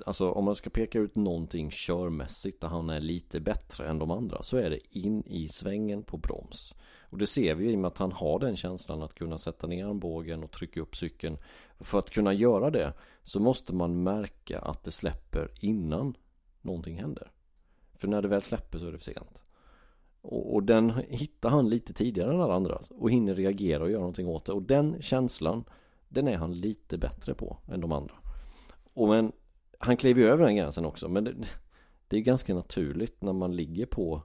[0.05, 4.11] Alltså om man ska peka ut någonting körmässigt där han är lite bättre än de
[4.11, 4.43] andra.
[4.43, 6.75] Så är det in i svängen på broms.
[7.09, 9.67] Och det ser vi i och med att han har den känslan att kunna sätta
[9.67, 11.37] ner armbågen och trycka upp cykeln.
[11.79, 16.17] För att kunna göra det så måste man märka att det släpper innan
[16.61, 17.31] någonting händer.
[17.95, 19.39] För när det väl släpper så är det för sent.
[20.21, 23.99] Och, och den hittar han lite tidigare än alla andra och hinner reagera och göra
[23.99, 24.51] någonting åt det.
[24.51, 25.63] Och den känslan,
[26.09, 28.15] den är han lite bättre på än de andra.
[28.93, 29.31] Och men,
[29.79, 31.09] han klev ju över den gränsen också.
[31.09, 31.33] Men det,
[32.07, 34.21] det är ganska naturligt när man ligger på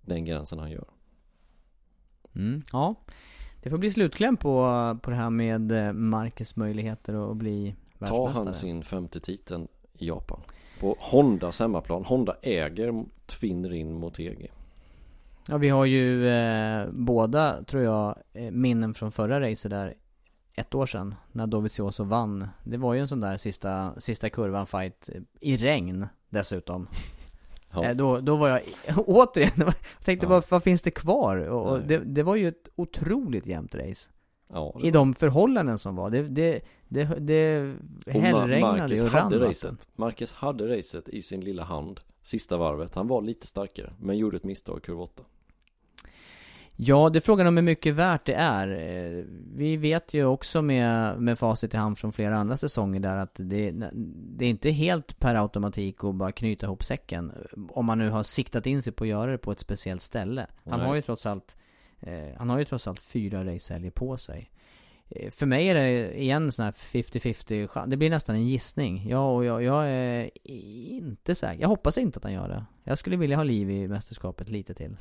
[0.00, 0.88] den gränsen han gör.
[2.34, 2.94] Mm, ja.
[3.62, 8.06] Det får bli slutkläm på, på det här med eh, Marcus möjligheter att bli Tar
[8.06, 8.44] världsmästare.
[8.44, 10.40] han sin femte titeln i Japan.
[10.80, 12.04] På Hondas hemmaplan.
[12.04, 14.50] Honda äger Twin Rin Motegi.
[15.48, 19.94] Ja, vi har ju eh, båda, tror jag, eh, minnen från förra racet där
[20.58, 22.48] ett år sedan när Dovizioso vann.
[22.64, 26.88] Det var ju en sån där sista, sista kurvan fight i regn dessutom.
[27.72, 27.84] Ja.
[27.84, 28.62] Eh, då, då var jag
[29.06, 30.30] återigen, jag tänkte Ja.
[30.30, 31.36] vad, vad finns det kvar?
[31.36, 34.10] Och, det, det var ju ett otroligt jämnt race.
[34.52, 36.10] Ja, I de förhållanden som var.
[36.10, 37.74] Det, det, det, det
[38.06, 39.88] hällregnade och rann hade racet.
[39.96, 44.36] Marcus hade racet i sin lilla hand Sista varvet, han var lite starkare Men gjorde
[44.36, 45.22] ett misstag i kurva 8
[46.80, 48.68] Ja, det är frågan om hur mycket värt det är.
[48.68, 53.16] Eh, Vi vet ju också med, med facit i hand från flera andra säsonger där
[53.16, 53.70] att det,
[54.36, 57.32] det är inte helt per automatik att bara knyta ihop säcken.
[57.70, 60.46] Om man nu har siktat in sig på att göra det på ett speciellt ställe.
[60.64, 60.88] Han Nej.
[60.88, 61.56] har ju trots allt,
[62.00, 64.50] eh, han har ju trots allt fyra racehelger på sig.
[65.08, 67.90] Eh, För mig är det igen en sån här 50-50 chans.
[67.90, 69.08] Det blir nästan en gissning.
[69.08, 71.60] Ja, och jag, jag är inte säker.
[71.62, 72.64] Jag hoppas inte att han gör det.
[72.84, 74.96] Jag skulle vilja ha liv i mästerskapet lite till.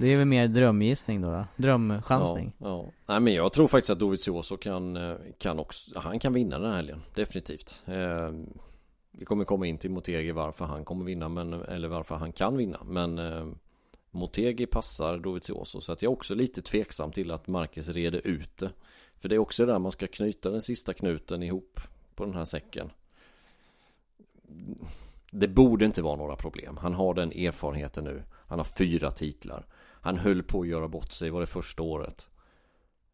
[0.00, 1.44] Det är väl mer drömgissning då, då?
[1.56, 2.52] Drömchansning.
[2.58, 2.92] ja, ja.
[3.06, 6.68] Nej men jag tror faktiskt att Dovizioso kan, eh, kan också Han kan vinna den
[6.68, 7.82] här helgen, definitivt.
[7.86, 8.30] Eh,
[9.10, 12.56] Vi kommer komma in till Motegi varför han kommer vinna men, Eller varför han kan
[12.56, 12.80] vinna.
[12.84, 13.46] Men eh,
[14.10, 18.58] Motegi passar Dovizioso Så att jag är också lite tveksam till att Marcus reder ut
[18.58, 18.70] det.
[19.16, 21.80] För det är också där man ska knyta den sista knuten ihop
[22.14, 22.90] På den här säcken.
[25.30, 26.76] Det borde inte vara några problem.
[26.76, 28.22] Han har den erfarenheten nu.
[28.48, 29.66] Han har fyra titlar.
[30.00, 32.28] Han höll på att göra bort sig, var det första året.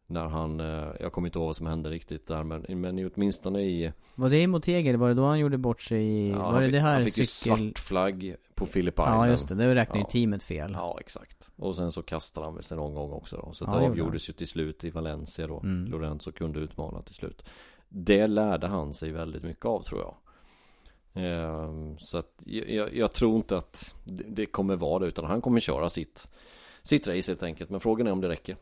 [0.09, 3.61] När han, eh, jag kommer inte ihåg vad som hände riktigt där men, men åtminstone
[3.61, 6.29] i Var det i Motegi eller var det då han gjorde bort sig i...
[6.31, 7.57] ja, var det fick, det här Han fick ju cykel...
[7.57, 9.15] svart flagg på Phillip Island.
[9.15, 10.07] Ja just det, det räknar ju Ja.
[10.09, 10.71] teamet fel.
[10.73, 11.51] Ja exakt.
[11.55, 13.53] Och sen så kastade han väl sig någon gång också då.
[13.53, 15.59] Så Ja, det det gjorde avgjordes ju till slut i Valencia då.
[15.59, 15.91] Mm.
[15.91, 17.49] Lorenzo kunde utmana till slut.
[17.89, 20.15] Det lärde han sig väldigt mycket av tror jag.
[21.23, 25.41] Ehm, Så att jag, jag, tror inte att det det kommer vara det utan han
[25.41, 26.31] kommer köra sitt
[26.87, 28.57] Sitt race helt enkelt Men frågan är om det räcker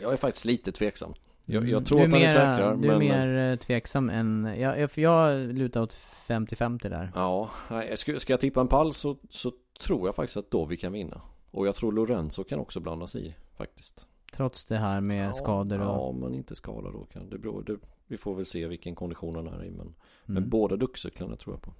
[0.00, 2.14] Jag är faktiskt lite tveksam Jag, jag tror Mm.
[2.14, 4.54] är att han är säkrare Du är men mer eh, tveksam än...
[4.58, 7.12] Ja, jag- jag lutar åt 50-50 där.
[7.14, 7.50] Ja,
[7.96, 11.20] ska, ska jag tippa en pall så, så tror jag faktiskt att Dovi kan vinna
[11.50, 15.80] Och jag tror Lorenzo kan också blandas i faktiskt Trots det här med ja, skador
[15.80, 15.86] och...
[15.86, 19.34] Ja, man inte skadar då kan det beror, det, Vi får väl se vilken kondition
[19.36, 19.94] han är i men, Mm.
[20.42, 21.72] men båda duckcyklarna tror jag på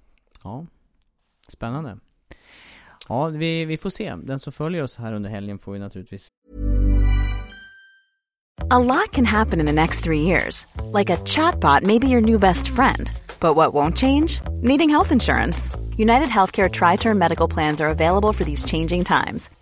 [0.43, 0.65] Ja.
[1.47, 1.97] Spännande.
[3.09, 4.15] Ja, vi, vi får se.
[4.23, 6.29] Den som följer oss här under helgen får ju naturligtvis
[8.69, 10.65] A lot can happen in the next three years.
[10.93, 13.11] Like a chatbot may be your new best friend.
[13.39, 14.39] But what won't change?
[14.61, 15.71] Needing health insurance.
[15.97, 19.49] United Healthcare Tri Term Medical Plans are available for these changing times.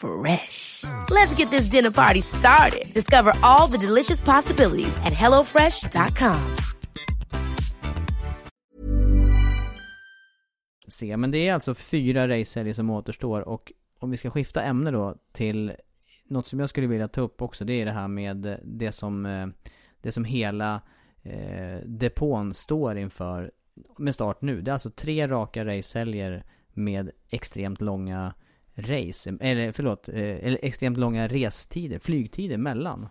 [0.00, 0.84] Fresh.
[1.10, 2.92] Let's get this dinner party started.
[2.94, 6.56] Discover all the delicious possibilities at hellofresh.com.
[11.00, 11.16] se.
[11.16, 15.16] Men det är alltså fyra racehelger som återstår och om vi ska skifta ämne då
[15.32, 15.72] till
[16.24, 17.64] något som jag skulle vilja ta upp också.
[17.64, 19.46] Det är det här med det som, eh,
[20.00, 20.80] det som hela
[21.22, 23.50] eh, depån står inför
[23.98, 24.62] med start nu.
[24.62, 28.34] Det är alltså tre raka racehelger med extremt långa
[28.80, 33.08] race, eller förlåt, eh, eller extremt långa restider, flygtider mellan.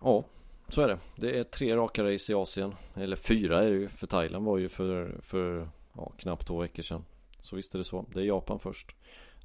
[0.00, 0.24] Ja,
[0.68, 0.98] så är det.
[1.16, 2.74] Det är tre raka race i Asien.
[2.94, 6.82] Eller fyra är det ju, för Thailand var ju för, för ja, knappt två veckor
[6.82, 7.04] sedan.
[7.40, 8.06] Så visst är det så.
[8.14, 8.94] Det är Japan först.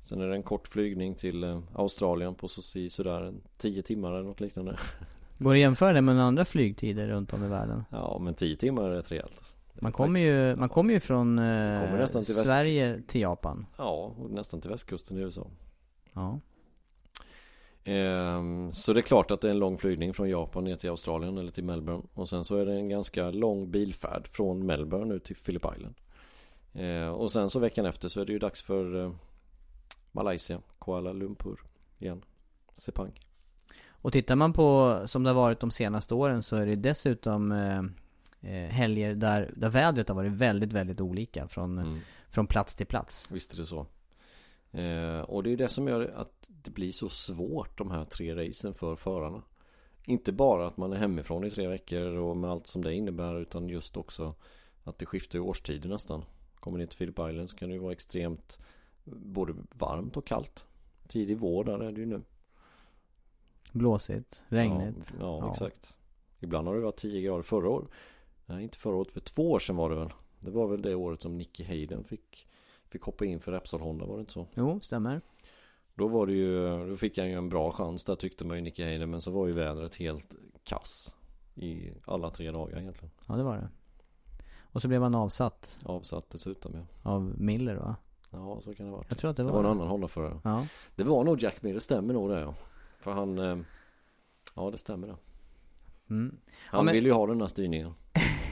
[0.02, 4.24] Sen är det en kort flygning till eh, Australien på så sådär tio timmar eller
[4.24, 4.80] något liknande.
[5.38, 7.84] Går det att jämföra det med andra flygtider runt om i världen?
[7.92, 9.57] Ja, men tio timmar är rätt rejält.
[9.82, 11.44] Man kommer ju, man kommer ju från eh,
[11.82, 13.66] kommer till väst- Sverige till Japan.
[13.78, 15.48] Ja, och nästan till västkusten i USA.
[16.14, 16.40] Ja.
[17.84, 20.90] Ehm, så det är klart att det är en lång flygning från Japan ner till
[20.90, 22.04] Australien eller till Melbourne.
[22.14, 25.96] Och sen så är det en ganska lång bilfärd från Melbourne ut till Phillip Island.
[26.74, 29.12] Ehm, och sen så veckan efter så är det ju dags för eh,
[30.12, 31.60] Malaysia, Kuala Lumpur
[32.00, 32.22] igen.
[32.78, 33.12] Sepang.
[33.90, 37.52] Och tittar man på som det har varit de senaste åren så är det dessutom
[37.52, 37.82] eh,
[38.52, 42.00] helger där, där vädret har varit väldigt, väldigt olika från, Mm.
[42.30, 43.32] från plats till plats.
[43.32, 43.86] Visst är det så.
[44.72, 48.36] Eh, och det är det som gör att det blir så svårt de här tre
[48.36, 49.42] racen för förarna.
[50.06, 53.40] Inte bara att man är hemifrån i tre veckor och med allt som det innebär
[53.42, 54.36] utan just också
[54.84, 56.24] att det skiftar i årstider nästan.
[56.56, 58.60] Kommer ni till Phillip Island så kan det ju vara extremt
[59.06, 60.66] både varmt och kallt.
[61.08, 62.22] Tidig vår där är det ju nu.
[63.72, 65.12] Blåsigt, regnigt.
[65.20, 65.52] Ja, ja, Ja.
[65.52, 65.98] exakt.
[66.40, 67.88] Ibland har det varit 10 grader förra året.
[68.50, 69.12] Nej, inte förra året.
[69.12, 70.14] För två år sedan var det väl.
[70.40, 72.48] Det var väl det året som Nicky Hayden fick,
[72.90, 74.48] fick hoppa in för Repsol Honda, var det inte så?
[74.54, 75.22] Jo, stämmer.
[75.96, 78.64] Då var det ju, då fick han ju en bra chans där tyckte man ju
[78.64, 79.10] Nicky Hayden.
[79.10, 81.16] Men så var ju vädret helt kass.
[81.56, 83.12] I alla tre dagar egentligen.
[83.28, 83.70] Ja, det var det.
[84.72, 87.12] Och så blev han avsatt Avsatt dessutom ja.
[87.12, 87.96] av Miller va?
[88.32, 89.04] Ja, så kan det vara.
[89.10, 90.40] Jag tror att det Det var var en annan Honda-förare.
[90.44, 90.68] Ja.
[90.96, 92.54] Det var nog Jack Miller, stämmer nog det ja.
[93.00, 93.58] För han, eh,
[94.56, 95.16] ja det stämmer det.
[96.10, 96.38] Mm.
[96.56, 97.94] Han Ja, men- ville ju ha den där styrningen.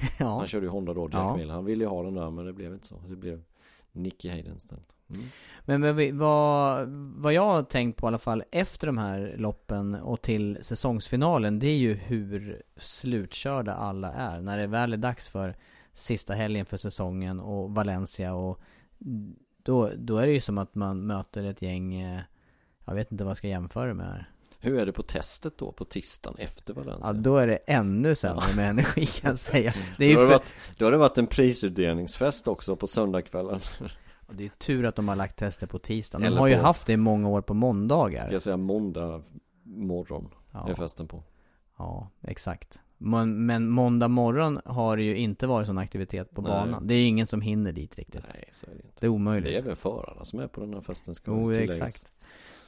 [0.19, 0.37] ja.
[0.37, 1.53] Han körde ju Honda då, Jack Ja.
[1.53, 2.95] Han ville ju ha den där men det blev inte så.
[3.07, 3.43] Det blev
[3.91, 4.95] Nicky Hayden istället.
[5.09, 5.25] Mm.
[5.65, 6.87] Men, men vad,
[7.17, 11.59] vad jag har tänkt på i alla fall efter de här loppen och till säsongsfinalen
[11.59, 15.55] Det är ju hur slutkörda alla är När det väl är dags för
[15.93, 18.61] sista helgen för säsongen och Valencia och
[19.63, 22.21] Då, då är det ju som att man möter ett gäng eh,
[22.85, 24.29] Jag vet inte vad jag ska jämföra med här
[24.65, 27.07] Hur är det på testet då på tisdagen efter Valencia?
[27.07, 30.27] Ja då är det ännu sämre med energi kan jag säga Det är då, ju
[30.27, 33.59] har det för, varit, då har det varit en prisutdelningsfest också på söndagskvällen
[34.27, 36.55] och det är tur att de har lagt tester på tisdagen De Eller har ju
[36.55, 39.23] på- haft det i många år på måndagar Ska jag säga måndag
[39.63, 40.69] morgon Ja.
[40.69, 41.23] är festen på
[41.77, 42.79] Ja, exakt.
[42.97, 46.51] Men, men måndag morgon har det ju inte varit sån aktivitet på Nej.
[46.51, 46.87] banan.
[46.87, 48.23] Det är ingen som hinner dit riktigt.
[48.33, 49.51] Nej så är det inte Det är omöjligt.
[49.51, 52.11] Det är även förarna som är på den här festen ska Jo, exakt.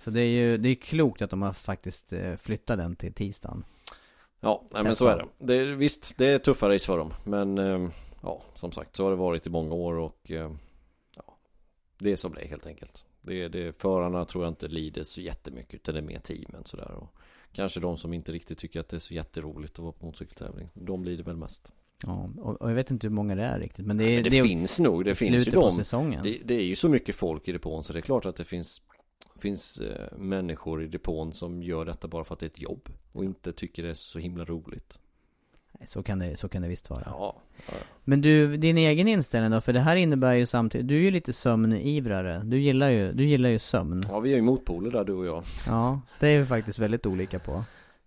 [0.07, 3.13] Så det är ju, det är klokt att de har faktiskt eh, flyttat den till
[3.13, 3.63] tisdagen.
[4.39, 5.25] Ja, nej, men så är det.
[5.37, 7.89] det är, Visst, det är tuffa race för dem Men eh,
[8.21, 10.51] ja, som sagt så har det varit i många år och eh,
[11.15, 11.37] ja,
[11.99, 15.21] Det är som det är helt enkelt Det, det, förarna tror jag inte lider så
[15.21, 16.91] jättemycket utan det är mer teamen sådär.
[16.91, 17.15] Och
[17.51, 20.69] kanske de som inte riktigt tycker att det är så jätteroligt att vara på motorcykeltävling.
[20.73, 21.71] De lider väl mest.
[22.05, 23.85] Ja, och, jag vet inte hur många det är riktigt.
[23.85, 25.05] Men det, är, men det, det finns nog.
[25.05, 25.71] Det finns ju de.
[25.71, 26.23] säsongen.
[26.23, 28.45] Det, det, är ju så mycket folk i depån så det är klart att det
[28.45, 28.81] finns
[29.37, 32.89] finns eh, människor i depån som gör detta bara för att det är ett jobb
[33.13, 34.99] och inte tycker det är så himla roligt.
[35.85, 37.03] Så kan det, så kan det visst vara.
[37.05, 37.73] Ja, ja.
[38.03, 39.61] Men du, din egen inställning då?
[39.61, 42.41] För det här innebär ju samtidigt, du är ju lite sömnivrare.
[42.43, 44.03] Du gillar ju, du gillar ju sömn.
[44.09, 45.43] Ja, vi är ju motpoler där du och jag.
[45.67, 47.63] Ja, det är vi faktiskt väldigt olika på.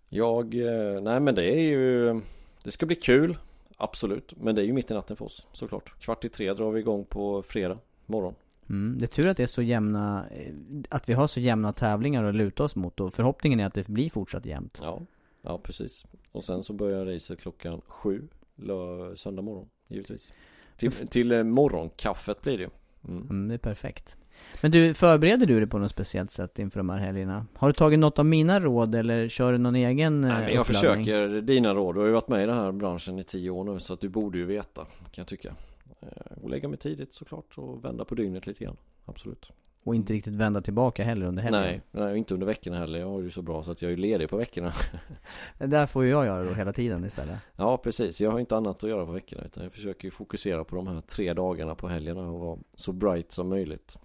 [0.09, 2.21] Jag, eh, nej men det är ju,
[2.63, 3.37] det ska bli kul.
[3.77, 5.99] Absolut, men det är ju mitt i natten för oss såklart.
[5.99, 8.33] Kvart i tre drar vi igång på fredag morgon.
[8.71, 10.53] Mm, det är tur att det är så jämna, eh,
[10.89, 13.87] att vi har så jämna tävlingar att luta oss mot och förhoppningen är att det
[13.87, 14.79] blir fortsatt jämnt.
[14.81, 15.01] Ja,
[15.41, 16.05] ja precis.
[16.31, 18.27] Och sen så börjar racet klockan sju
[19.15, 20.33] söndag morgon, givetvis.
[20.77, 22.69] Till, till eh, morgonkaffet blir det ju.
[23.07, 23.23] Mm.
[23.29, 24.17] Mm, det är perfekt.
[24.61, 27.45] Men du, förbereder du dig på något speciellt sätt inför de här helgerna?
[27.55, 30.67] Har du tagit något av mina råd eller kör du någon egen Nej, men jag
[30.67, 31.95] försöker dina råd.
[31.95, 33.99] Du har ju varit med i den här branschen i tio år nu så att
[33.99, 35.55] du borde ju veta, kan jag tycka.
[36.41, 38.77] Och lägga mig tidigt såklart och vända på dygnet lite grann.
[39.05, 39.51] Absolut.
[39.83, 41.61] Och inte riktigt vända tillbaka heller under helgen?
[41.61, 42.99] Nej, nej inte under veckorna heller.
[42.99, 44.73] Jag har ju så bra så att jag är ledig på veckorna.
[45.57, 47.39] Det där får ju jag göra då hela tiden istället.
[47.55, 48.21] Ja, precis.
[48.21, 50.87] Jag har inte annat att göra på veckorna utan jag försöker ju fokusera på de
[50.87, 53.97] här tre dagarna på helgerna och vara så bright som möjligt.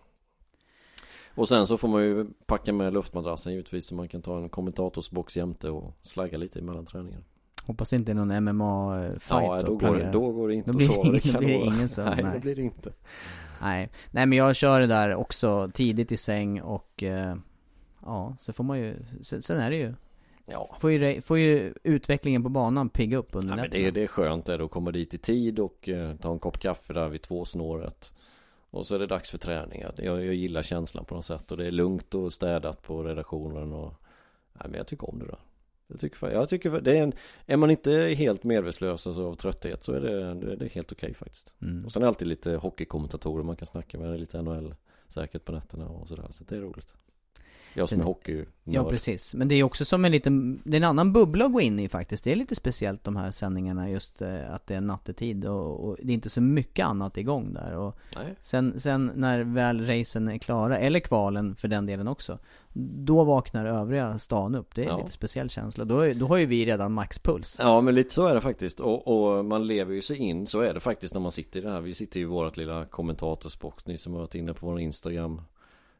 [1.34, 4.48] Och sen så får man ju packa med luftmadrassen givetvis så man kan ta en
[4.48, 7.24] kommentatorsbox jämte och slagga lite emellan träningarna.
[7.66, 10.78] Hoppas det inte är någon MMA-fight Ja, då går, det, då går det inte då
[10.78, 11.10] blir, att sova.
[11.12, 12.10] Det, då blir det ingen sömn.
[12.14, 12.92] Nej, nej, det blir det inte.
[13.60, 13.90] Nej.
[14.10, 17.36] nej, men jag kör det där också tidigt i säng och eh,
[18.02, 19.94] ja, så får man ju, sen, sen är det ju
[20.46, 20.76] Ja.
[20.80, 24.06] Får ju, får ju utvecklingen på banan pigga upp under ja, men det, det är
[24.06, 27.22] skönt det, att komma dit i tid och eh, ta en kopp kaffe där vid
[27.22, 28.12] tvåsnåret.
[28.70, 29.84] Och så är det dags för träning.
[29.96, 33.72] Jag, jag gillar känslan på något sätt och det är lugnt och städat på redaktionen
[33.72, 33.94] och
[34.52, 35.38] Nej men jag tycker om det där.
[35.88, 37.12] Jag tycker, jag tycker det är en,
[37.46, 41.06] Är man inte helt medvetslös alltså av trötthet så är det, det är helt okej
[41.06, 41.52] okay faktiskt.
[41.62, 41.84] Mm.
[41.84, 44.20] Och sen är det alltid lite hockeykommentatorer man kan snacka med.
[44.20, 44.74] Lite NHL
[45.08, 46.26] säkert på nätterna och sådär.
[46.30, 46.94] Så det är roligt.
[47.76, 50.80] Jag som är hockey Ja precis, men det är också som en liten, det är
[50.80, 52.24] en annan bubbla att gå in i faktiskt.
[52.24, 55.96] Det är lite speciellt de här sändningarna just eh, att det är nattetid och, och
[56.02, 57.76] det är inte så mycket annat igång där.
[57.76, 58.34] Och Nej.
[58.42, 62.38] Sen, sen när väl racen är klara, eller kvalen för den delen också.
[62.78, 64.74] Då vaknar övriga stan upp.
[64.74, 64.98] Det är ja.
[64.98, 65.84] lite speciell känsla.
[65.84, 67.56] Då, då har ju vi redan maxpuls.
[67.58, 68.80] Ja men lite så är det faktiskt.
[68.80, 70.46] Och, och, man lever ju sig in.
[70.46, 71.80] Så är det faktiskt när man sitter i det här.
[71.80, 73.86] Vi sitter i vårt lilla kommentatorsbox.
[73.86, 75.40] Ni som har varit inne på vår Instagram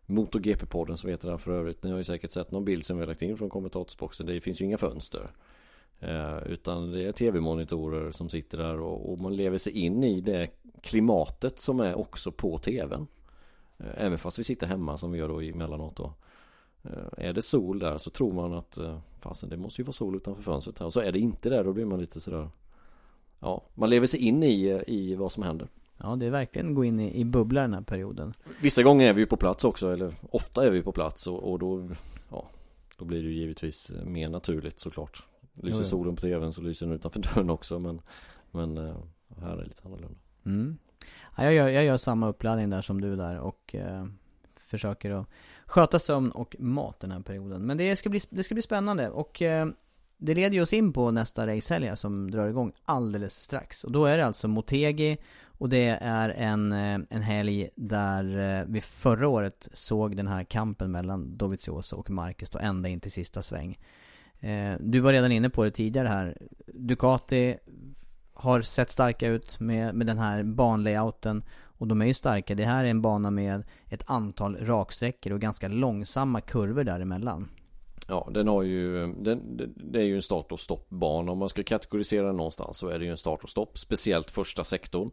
[0.07, 1.83] MotoGP-podden som heter den för övrigt.
[1.83, 4.27] Ni har ju säkert sett någon bild som vi har lagt in från kommentatorsboxen.
[4.27, 5.31] Det finns ju inga fönster.
[6.01, 10.21] Eh, utan det är tv-monitorer som sitter där och, och, man lever sig in i
[10.21, 10.49] det
[10.81, 13.07] klimatet som är också på tvn.
[13.79, 16.15] Eh, även fast vi sitter hemma som vi gör då emellanåt då.
[16.83, 19.93] Eh, är det sol där så tror man att eh, fasen det måste ju vara
[19.93, 20.87] sol utanför fönstret här.
[20.87, 22.49] Och så är det inte där, då blir man lite sådär
[23.41, 25.69] Ja, man lever sig in i, eh, i vad som händer.
[25.99, 28.33] Ja, det är verkligen gå in i, i bubbla den här perioden.
[28.61, 31.53] Vissa gånger är vi ju på plats också, eller ofta är vi på plats och,
[31.53, 31.91] och då,
[32.31, 32.51] ja,
[32.99, 35.23] då blir det ju givetvis mer naturligt såklart.
[35.55, 35.85] Lyser jo, ja.
[35.85, 38.01] solen på tvn så lyser den utanför dörren också, men,
[38.51, 38.97] men eh,
[39.41, 40.19] här är det lite annorlunda.
[40.47, 40.79] Mm.
[41.37, 44.07] Ja, jag, gör, jag gör samma uppladdning där som du där och eh,
[44.55, 45.27] försöker att
[45.67, 47.67] sköta sömn och mat den här perioden.
[47.67, 49.67] Men det ska bli, det ska bli spännande och eh,
[50.17, 53.85] det leder ju oss in på nästa racehelg som drar igång alldeles strax.
[53.85, 55.19] Och då är det alltså Motegi
[55.59, 60.45] och det är en, eh, en helg där eh, vi förra året såg den här
[60.45, 63.79] kampen mellan Dovizioso och Marcus då ända in till sista sväng.
[64.41, 66.37] Eh, du var redan inne på det tidigare här.
[66.67, 67.57] Ducati
[68.35, 71.45] har sett starka ut med, med den här banlayouten.
[71.79, 72.55] Och de är ju starka.
[72.55, 77.49] Det här är en bana med ett antal raksträckor och ganska långsamma kurvor däremellan.
[78.09, 81.33] Ja, den har ju, den, det är ju en start och stoppbana.
[81.33, 83.79] Om man ska kategorisera den någonstans så är det ju en start och stopp.
[83.79, 85.11] Speciellt första sektorn.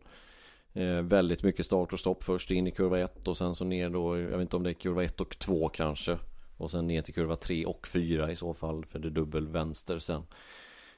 [0.74, 3.90] Eh, väldigt mycket start och stopp först in i kurva 1 och sen så ner
[3.90, 6.18] då, jag vet inte om det är kurva 1 och 2 kanske.
[6.58, 9.48] Och sen ner till kurva 3 och 4 i så fall, för det är dubbel
[9.48, 10.24] vänster sen.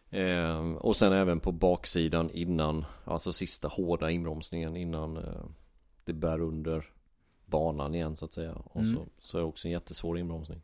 [0.09, 5.45] Eh, och sen även på baksidan innan, alltså sista hårda inbromsningen innan eh,
[6.03, 6.89] det bär under
[7.45, 8.53] banan igen så att säga.
[8.53, 8.95] Och mm.
[8.95, 10.61] så, så är det också en jättesvår inbromsning.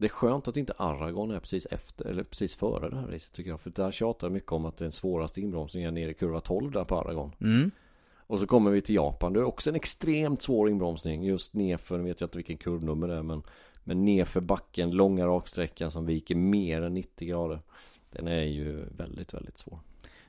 [0.00, 3.32] Det är skönt att inte Aragon är precis efter eller precis före det här racet
[3.32, 3.60] tycker jag.
[3.60, 6.70] För där tjatar jag mycket om att den svåraste inbromsningen är nere i kurva 12
[6.70, 7.32] där på Aragon.
[7.40, 7.70] Mm.
[8.16, 9.32] Och så kommer vi till Japan.
[9.32, 13.08] Det är också en extremt svår inbromsning just nerför, nu vet jag inte vilken kurvnummer
[13.08, 13.42] det är men
[13.84, 17.60] Men nerför backen, långa raksträckan som viker mer än 90 grader
[18.10, 19.78] Den är ju väldigt, väldigt svår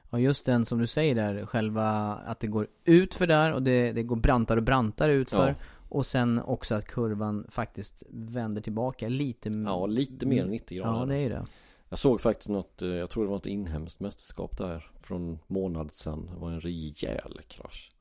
[0.10, 1.88] Ja just den som du säger där, själva
[2.26, 5.48] att det går ut för där och det, det går brantare och brantare utför.
[5.48, 5.66] Ja.
[5.92, 11.00] Och sen också att kurvan faktiskt vänder tillbaka lite Ja, lite mer än 90 grader.
[11.00, 11.46] Ja det är det.
[11.90, 15.94] Jag såg faktiskt något, eh, jag tror det var ett inhemskt mästerskap där från månad
[15.94, 16.30] sedan.
[16.34, 17.92] Det var en rejäl krasch.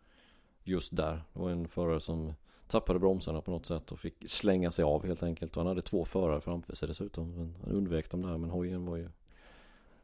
[0.62, 1.24] Just där.
[1.32, 2.34] Det var en förare som
[2.68, 5.56] tappade bromsarna på något sätt och fick slänga sig av helt enkelt.
[5.56, 7.34] Och han hade två förare framför sig dessutom.
[7.34, 9.08] Han undvek dem där men hojen var ju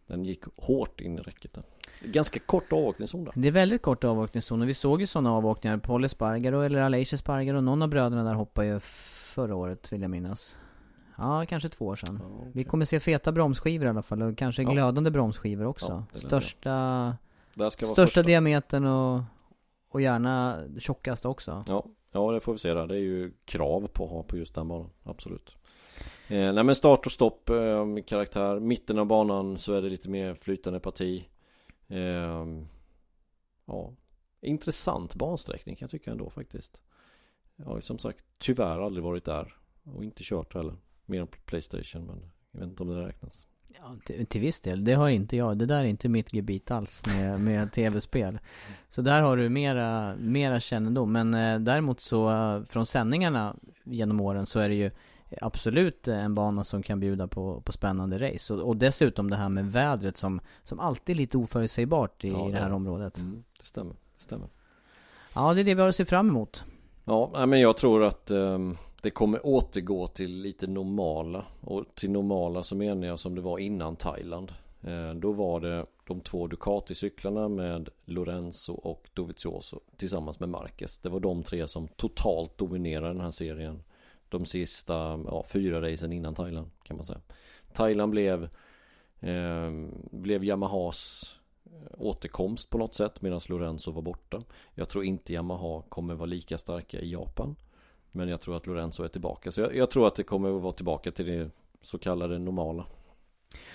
[0.07, 1.64] Den gick hårt in i räcket där.
[2.01, 3.32] Ganska kort avåkningszon där.
[3.36, 5.78] Det är väldigt kort avåkningszon och vi såg ju sådana avåkningar.
[5.78, 10.11] Paul Spargaro eller Aleix Spargaro, någon av bröderna där hoppade ju förra året vill jag
[10.11, 10.59] minnas.
[11.18, 12.20] Ja, kanske två år sedan.
[12.22, 14.70] Ja, Vi kommer se feta bromsskivor i alla fall och kanske Ja.
[14.70, 16.05] glödande bromsskivor också.
[16.12, 17.16] Ja, största
[17.55, 18.22] största första.
[18.22, 19.22] diametern och,
[19.90, 21.64] och gärna tjockast också.
[21.68, 22.86] Ja, ja det får vi se där.
[22.86, 24.90] Det är ju krav på att ha på just den banan.
[25.05, 25.57] Absolut.
[26.28, 28.61] Eh, nej men start och stopp eh, karaktär.
[28.61, 31.24] Mitten av banan så är det lite mer flytande parti.
[31.89, 32.47] Eh,
[33.66, 33.93] ja,
[34.41, 36.80] intressant bansträckning kan jag tycka ändå faktiskt.
[37.57, 40.76] Jag har ju som sagt tyvärr aldrig varit där och inte kört heller.
[41.05, 43.47] Mer än på Playstation men jag vet inte om det räknas.
[43.78, 44.84] Ja, till, till viss del.
[44.84, 45.59] Det har inte jag.
[45.59, 48.39] Det där är inte mitt gebit alls med, med tv-spel.
[48.89, 51.12] Så där har du mera, mera kännedom.
[51.12, 54.91] Men eh, däremot så eh, från sändningarna genom åren så är det ju
[55.41, 58.55] absolut en bana som kan bjuda på, på spännande race.
[58.55, 62.49] Och, och dessutom det här med vädret som, som alltid är lite oförutsägbart i, Ja,
[62.49, 62.72] i det här är.
[62.72, 63.18] området.
[63.18, 64.49] Mm, det stämmer, det stämmer.
[65.35, 66.64] Ja, det är det vi har att se fram emot.
[67.05, 71.45] Ja, men jag tror att ehm, det kommer återgå till lite normala.
[71.61, 74.53] Och till normala så menar jag som det var innan Thailand.
[74.83, 80.99] Eh, då var det de två Ducati-cyklarna med Lorenzo och Dovizioso tillsammans med Marquez.
[80.99, 83.83] Det var de tre som totalt dominerade den här serien.
[84.39, 84.95] De sista
[85.26, 87.20] ja, fyra racen innan Thailand kan man säga.
[87.72, 88.49] Thailand blev,
[89.20, 89.70] eh,
[90.11, 91.32] blev Yamahas
[91.99, 94.43] återkomst på något sätt medan Lorenzo var borta.
[94.74, 97.57] Jag tror inte Yamaha kommer vara lika starka i Japan.
[98.12, 99.53] Men jag tror att Lorenzo är tillbaka.
[99.53, 101.51] Så jag, jag tror att det kommer att vara tillbaka till det
[101.82, 102.87] så kallade normala.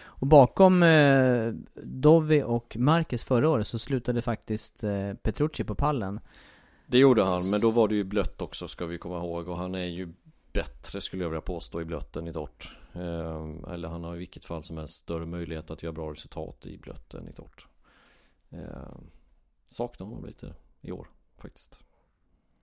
[0.04, 1.54] Och bakom eh,
[1.84, 6.20] Dovi och Marquez förra året så slutade faktiskt eh, Petrucci på pallen.
[6.88, 9.48] Det gjorde han, men då var det ju blött också ska vi komma ihåg.
[9.48, 10.14] Och han är ju
[10.54, 12.78] bättre skulle jag vilja påstå i blött än i torrt.
[12.94, 16.66] Eh, eller han har i vilket fall som helst större möjlighet att göra bra resultat
[16.66, 17.68] i blött än i torrt.
[18.50, 18.98] Eh,
[19.70, 21.80] saknar honom lite i år faktiskt.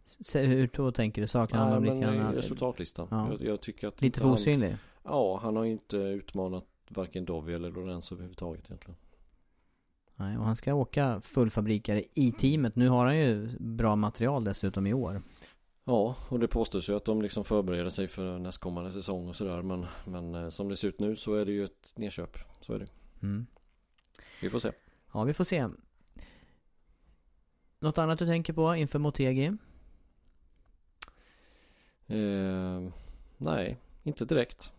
[0.05, 1.29] Se, hur då tänker du?
[1.29, 2.35] Saknar han Nej, lite grann?
[2.35, 3.09] i resultatlistan.
[3.11, 3.29] Ja.
[3.31, 4.77] Jag, jag tycker att Lite för osynlig?
[5.05, 8.97] Ja, han har ju inte utmanat varken Dovi eller Lorenzo överhuvudtaget egentligen.
[10.17, 12.77] Nej, och han ska åka fullfabrikare i teamet.
[12.77, 15.23] Nu har han ju bra material dessutom i år.
[15.89, 19.63] Ja, och det påstås ju att de liksom förbereder sig för nästkommande säsong och sådär.
[19.63, 22.39] Men, men eh, som det ser ut nu så är det ju ett nedköp.
[22.61, 22.87] Så är det.
[23.23, 23.47] Mm.
[24.43, 24.73] Vi får se.
[25.13, 25.69] Ja, vi får se.
[27.79, 29.47] Något annat du tänker på inför Motegi?
[32.07, 32.89] Eh,
[33.37, 34.73] nej, inte direkt.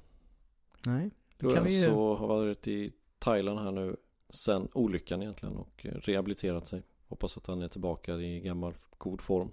[0.86, 1.88] Nej, då kan vi ju...
[1.88, 3.95] Lorenzo har varit i Thailand här nu
[4.30, 6.84] sen olyckan egentligen och eh, rehabiliterat sig.
[7.07, 9.51] Hoppas att han är tillbaka i gammal god form.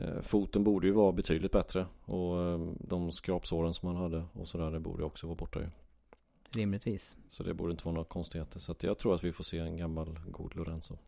[0.00, 4.48] Eh, Foten borde ju vara betydligt bättre och eh, de skrapsåren som han hade och
[4.48, 5.66] sådär det borde också vara borta ju.
[6.50, 7.16] Rimligtvis.
[7.28, 8.60] Så det borde inte vara några konstigheter.
[8.60, 10.98] Så att jag tror att vi får se en gammal god Lorenzo.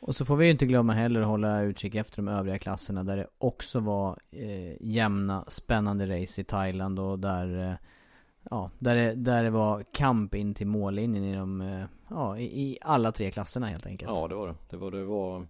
[0.00, 3.04] Och så får vi ju inte glömma heller att hålla utkik efter de övriga klasserna
[3.04, 7.74] där det också var eh, jämna, spännande race i Thailand och där eh,
[8.50, 12.44] Ja, där det, där det var kamp in till mållinjen i de, eh, ja, i,
[12.44, 14.10] i alla tre klasserna helt enkelt.
[14.14, 14.54] Ja det var det.
[14.70, 15.46] Det var, det var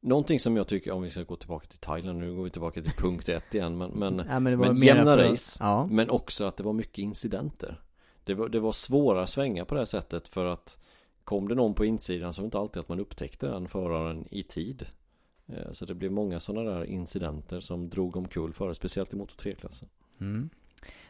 [0.00, 2.82] Någonting som jag tycker, om vi ska gå tillbaka till Thailand nu går vi tillbaka
[2.82, 5.86] till punkt ett igen men, men, Ja, men men jämna race Ja.
[5.90, 7.80] Men också att det var mycket incidenter
[8.24, 10.78] det var, det var svåra svängar på det här sättet för att
[11.24, 14.26] Kom det någon på insidan så var det inte alltid att man upptäckte den föraren
[14.30, 14.86] i tid
[15.52, 19.36] Eh, Så det blev många sådana där incidenter som drog omkull förare, speciellt i motor
[19.36, 19.88] 3-klassen
[20.20, 20.50] Mm.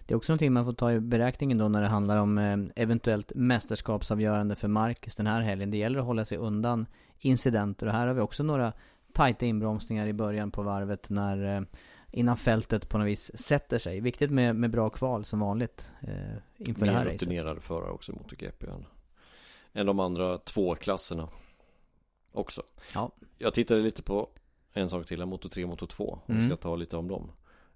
[0.07, 2.59] Det är också någonting man får ta i beräkningen då när det handlar om eh,
[2.77, 5.71] eventuellt mästerskapsavgörande för Marcus den här helgen.
[5.71, 6.87] Det gäller att hålla sig undan
[7.19, 8.73] incidenter och här har vi också några
[9.13, 11.63] tajta inbromsningar i början på varvet när eh,
[12.11, 14.01] innan fältet på något vis sätter sig.
[14.01, 16.09] Viktigt med, med bra kval som vanligt eh,
[16.69, 17.23] inför det här Mer racet.
[17.23, 18.87] rutinerade förare också i MotoGP än,
[19.73, 21.29] än de andra två klasserna
[22.33, 22.63] Också
[22.95, 23.11] Ja.
[23.39, 24.29] Jag tittade lite på
[24.73, 26.47] en sak till, Moto 3 Moto 2 Om vi Mm.
[26.49, 27.31] ska ta lite om dem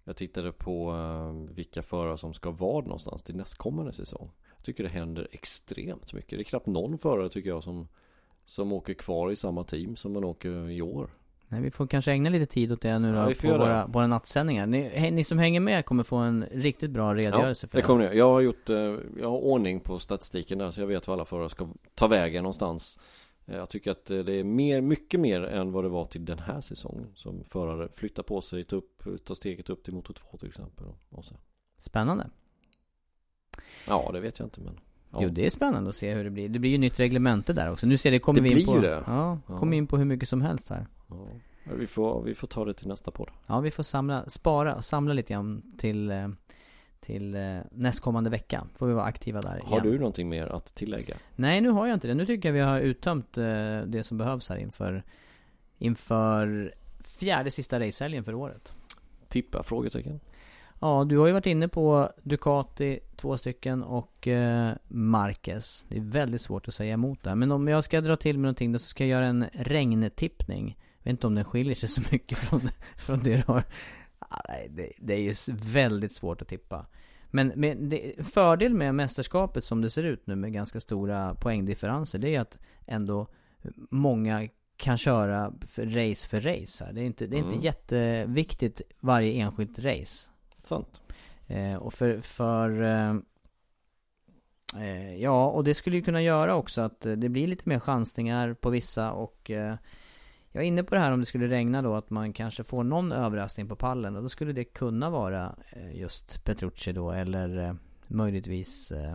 [0.05, 4.84] Jag tittade på eh, vilka förare som ska vara någonstans till nästkommande säsong Jag tycker
[4.84, 7.88] det händer extremt mycket Det är knappt någon förare tycker jag som
[8.44, 11.11] Som åker kvar i samma team som man åker i år
[11.48, 13.59] Nej, vi får kanske ägna lite tid åt det nu då Ja, på det.
[13.59, 14.66] våra, våra nattsändningar.
[14.66, 18.11] Ni, ni som hänger med kommer få en riktigt bra redogörelse Ja, för det kommer
[18.11, 18.16] ni.
[18.18, 18.76] Jag har gjort, eh,
[19.20, 22.42] jag har ordning på statistiken där så jag vet var alla förare ska ta vägen
[22.42, 23.00] någonstans.
[23.47, 26.24] Eh, Jag tycker att eh, det är mer, mycket mer än vad det var till
[26.24, 30.14] den här säsongen som förare flyttar på sig, tar, upp, tar steget upp till motor
[30.14, 30.86] 2 till exempel.
[31.11, 31.34] Och så.
[31.78, 32.30] Spännande.
[33.86, 34.80] Ja, det vet jag inte men.
[35.11, 35.18] Ja.
[35.22, 36.49] Jo, det är spännande att se hur det blir.
[36.49, 37.86] Det blir ju nytt reglemente där också.
[37.86, 38.78] Nu ser det, kommer Det vi in på...
[38.78, 39.03] det.
[39.07, 39.59] Ja, Ja.
[39.59, 40.86] kommer in på hur mycket som helst här.
[41.09, 41.26] Ja.
[41.76, 43.30] Vi, får, vi får ta det till nästa podd.
[43.47, 46.28] Ja, vi får samla, spara, samla lite grann till, eh,
[47.05, 48.66] till eh, nästkommande vecka.
[48.74, 49.92] Får vi vara aktiva där Har igen.
[49.92, 51.16] du någonting mer att tillägga?
[51.36, 52.14] Nej, nu har jag inte det.
[52.14, 53.44] Nu tycker jag vi har uttömt eh,
[53.86, 55.02] det som behövs här inför,
[55.78, 56.74] inför
[57.05, 58.74] fjärde sista racehelgen för året.
[59.28, 59.62] Tippa?
[59.62, 60.20] Frågetecken?
[60.80, 65.86] Ja, du har ju varit inne på Ducati, två stycken, och eh, Marquez.
[65.88, 67.34] Det är väldigt svårt att säga emot där.
[67.34, 70.78] Men om jag ska dra till med någonting då så ska jag göra en regntippning.
[70.98, 72.61] Jag vet inte om den skiljer sig så mycket från,
[72.96, 73.64] från det du har.
[74.70, 75.35] Det, det är ju
[75.72, 76.87] väldigt svårt att tippa.
[77.30, 82.18] Men med, det, fördel med mästerskapet som det ser ut nu med ganska stora poängdifferenser,
[82.18, 83.26] det är att ändå
[83.91, 86.93] många kan köra för race för race här.
[86.93, 87.55] Det är inte, det är Mm.
[87.55, 90.30] inte jätteviktigt varje enskilt race.
[90.62, 91.01] Sant.
[91.47, 93.14] Eh, och för, för eh,
[94.82, 98.55] eh, ja, och det skulle ju kunna göra också att det blir lite mer chansningar
[98.55, 99.74] på vissa och eh,
[100.55, 102.84] jag är inne på det här om det skulle regna då att man kanske får
[102.84, 107.59] någon överraskning på pallen och då skulle det kunna vara eh, just Petrucci då eller
[107.68, 107.74] eh,
[108.07, 109.12] möjligtvis eh,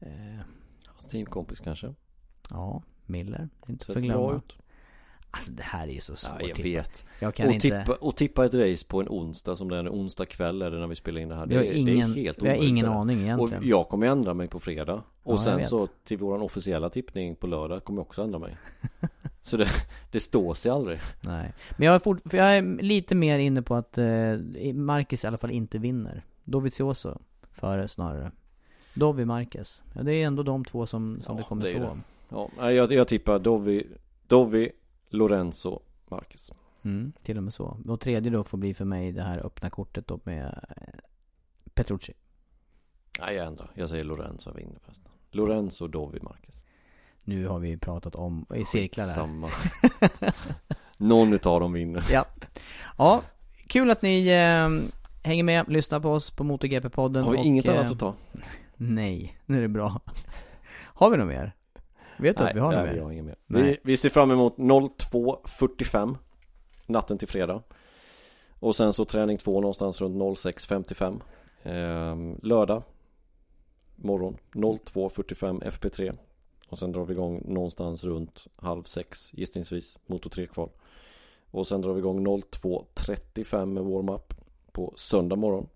[0.00, 0.40] eh,
[0.86, 1.94] Hans teamkompis kanske?
[2.50, 3.48] ja, Miller.
[3.68, 4.36] Inte Ser för bra glömma.
[4.36, 4.52] ut.
[5.32, 6.64] Alltså det här är ju så svårt Ja, jag tippat.
[6.86, 7.06] vet.
[7.20, 7.68] Jag kan och, inte...
[7.80, 10.70] tippa, och tippa ett race på en onsdag som det är en onsdag kväll det
[10.70, 11.46] när vi spelar in det här.
[11.46, 13.58] Det, är- ingen, det är helt vi har ingen aning egentligen.
[13.58, 14.92] Och jag kommer ändra mig på fredag.
[14.92, 18.38] Ja, Och jag sen så till våran officiella tippning på lördag kommer jag också ändra
[18.38, 18.56] mig.
[19.50, 19.68] så det,
[20.10, 21.00] det står sig aldrig.
[21.20, 21.52] Nej.
[21.76, 24.36] Men jag är, fort, jag är lite mer inne på att eh,
[24.74, 26.24] Marcus i alla fall inte vinner.
[26.44, 27.18] Dovizioso
[27.52, 28.32] före snarare.
[28.94, 29.82] Dovi Marquez.
[29.94, 31.88] Ja, det är ändå de två som, som Ja, det kommer det stå det.
[31.88, 32.02] om.
[32.58, 33.86] Ja, jag, jag tippar Dovi,
[34.26, 34.72] Dovi,
[35.08, 36.52] Lorenzo, Marquez.
[36.82, 37.76] Mm, till och med så.
[37.88, 41.00] Och tredje då får bli för mig det här öppna kortet då med eh,
[41.74, 42.12] Petrucci.
[43.20, 43.70] Nej, jag ändrar.
[43.74, 45.10] Jag säger Lorenzo vinner förresten.
[45.30, 46.64] Lorenzo, Dovi, Marquez.
[47.30, 49.12] Nu har vi pratat om i cirklar här.
[49.12, 49.50] Samma.
[50.98, 52.04] Någon utav dem vinner.
[52.10, 52.26] Ja.
[52.98, 53.22] Ja,
[53.66, 54.90] kul att ni eh,
[55.22, 57.22] hänger med, lyssnar på oss på MotoGP-podden.
[57.22, 58.14] Har vi och, inget eh, annat att ta?
[58.76, 60.00] Nej, nu är det bra.
[60.84, 61.52] Har vi något mer?
[62.16, 62.94] Vet du att vi har något nej, mer?
[62.94, 63.36] vi har inget mer.
[63.46, 63.62] Nej.
[63.62, 66.16] Vi, vi ser fram emot 02.45
[66.86, 67.62] natten till fredag.
[68.58, 71.20] Och sen så träning 2 någonstans runt 06.55.
[71.62, 72.82] Ehm, lördag
[73.96, 76.16] morgon 02.45 FP3.
[76.70, 80.70] Och sen drar vi igång någonstans runt halv sex gissningsvis, motor 3 kval.
[81.50, 84.34] Och sen drar vi igång 02.35 med warm-up
[84.72, 85.66] på söndag morgon.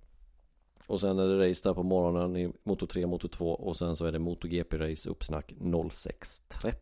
[0.86, 3.96] Och sen är det race där på morgonen i Moto 3, Moto 2 och sen
[3.96, 6.72] så är det MotoGP-race uppsnack 06.30.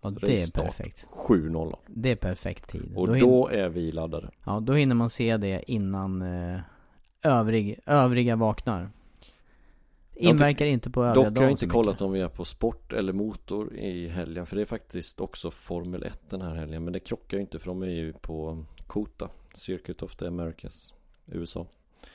[0.00, 1.04] Ja, det är perfekt.
[1.28, 1.76] 7.00.
[1.86, 2.92] Det är perfekt tid.
[2.96, 4.30] Och hin- då är vi laddade.
[4.46, 6.60] Ja, då hinner man se det innan eh,
[7.22, 8.90] övrig, övriga vaknar.
[10.16, 13.12] Inverkar inte på övriga Dock har jag inte kollat om vi är på sport eller
[13.12, 17.00] motor i helgen för det är faktiskt också Formel 1 den här helgen men det
[17.00, 20.94] krockar ju inte för de är ju på Kota Circuit of the Americas
[21.26, 21.66] USA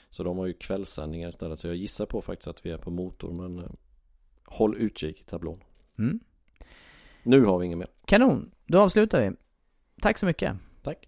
[0.10, 2.92] Så de har ju kvällssändningar istället så jag gissar på faktiskt att vi är på
[2.92, 3.72] motor men eh,
[4.46, 5.64] Håll utkik i tablån
[5.98, 6.20] Mm.
[7.24, 9.36] Nu har vi inget mer Kanon, då avslutar vi.
[10.02, 10.56] Tack så mycket.
[10.82, 11.08] Tack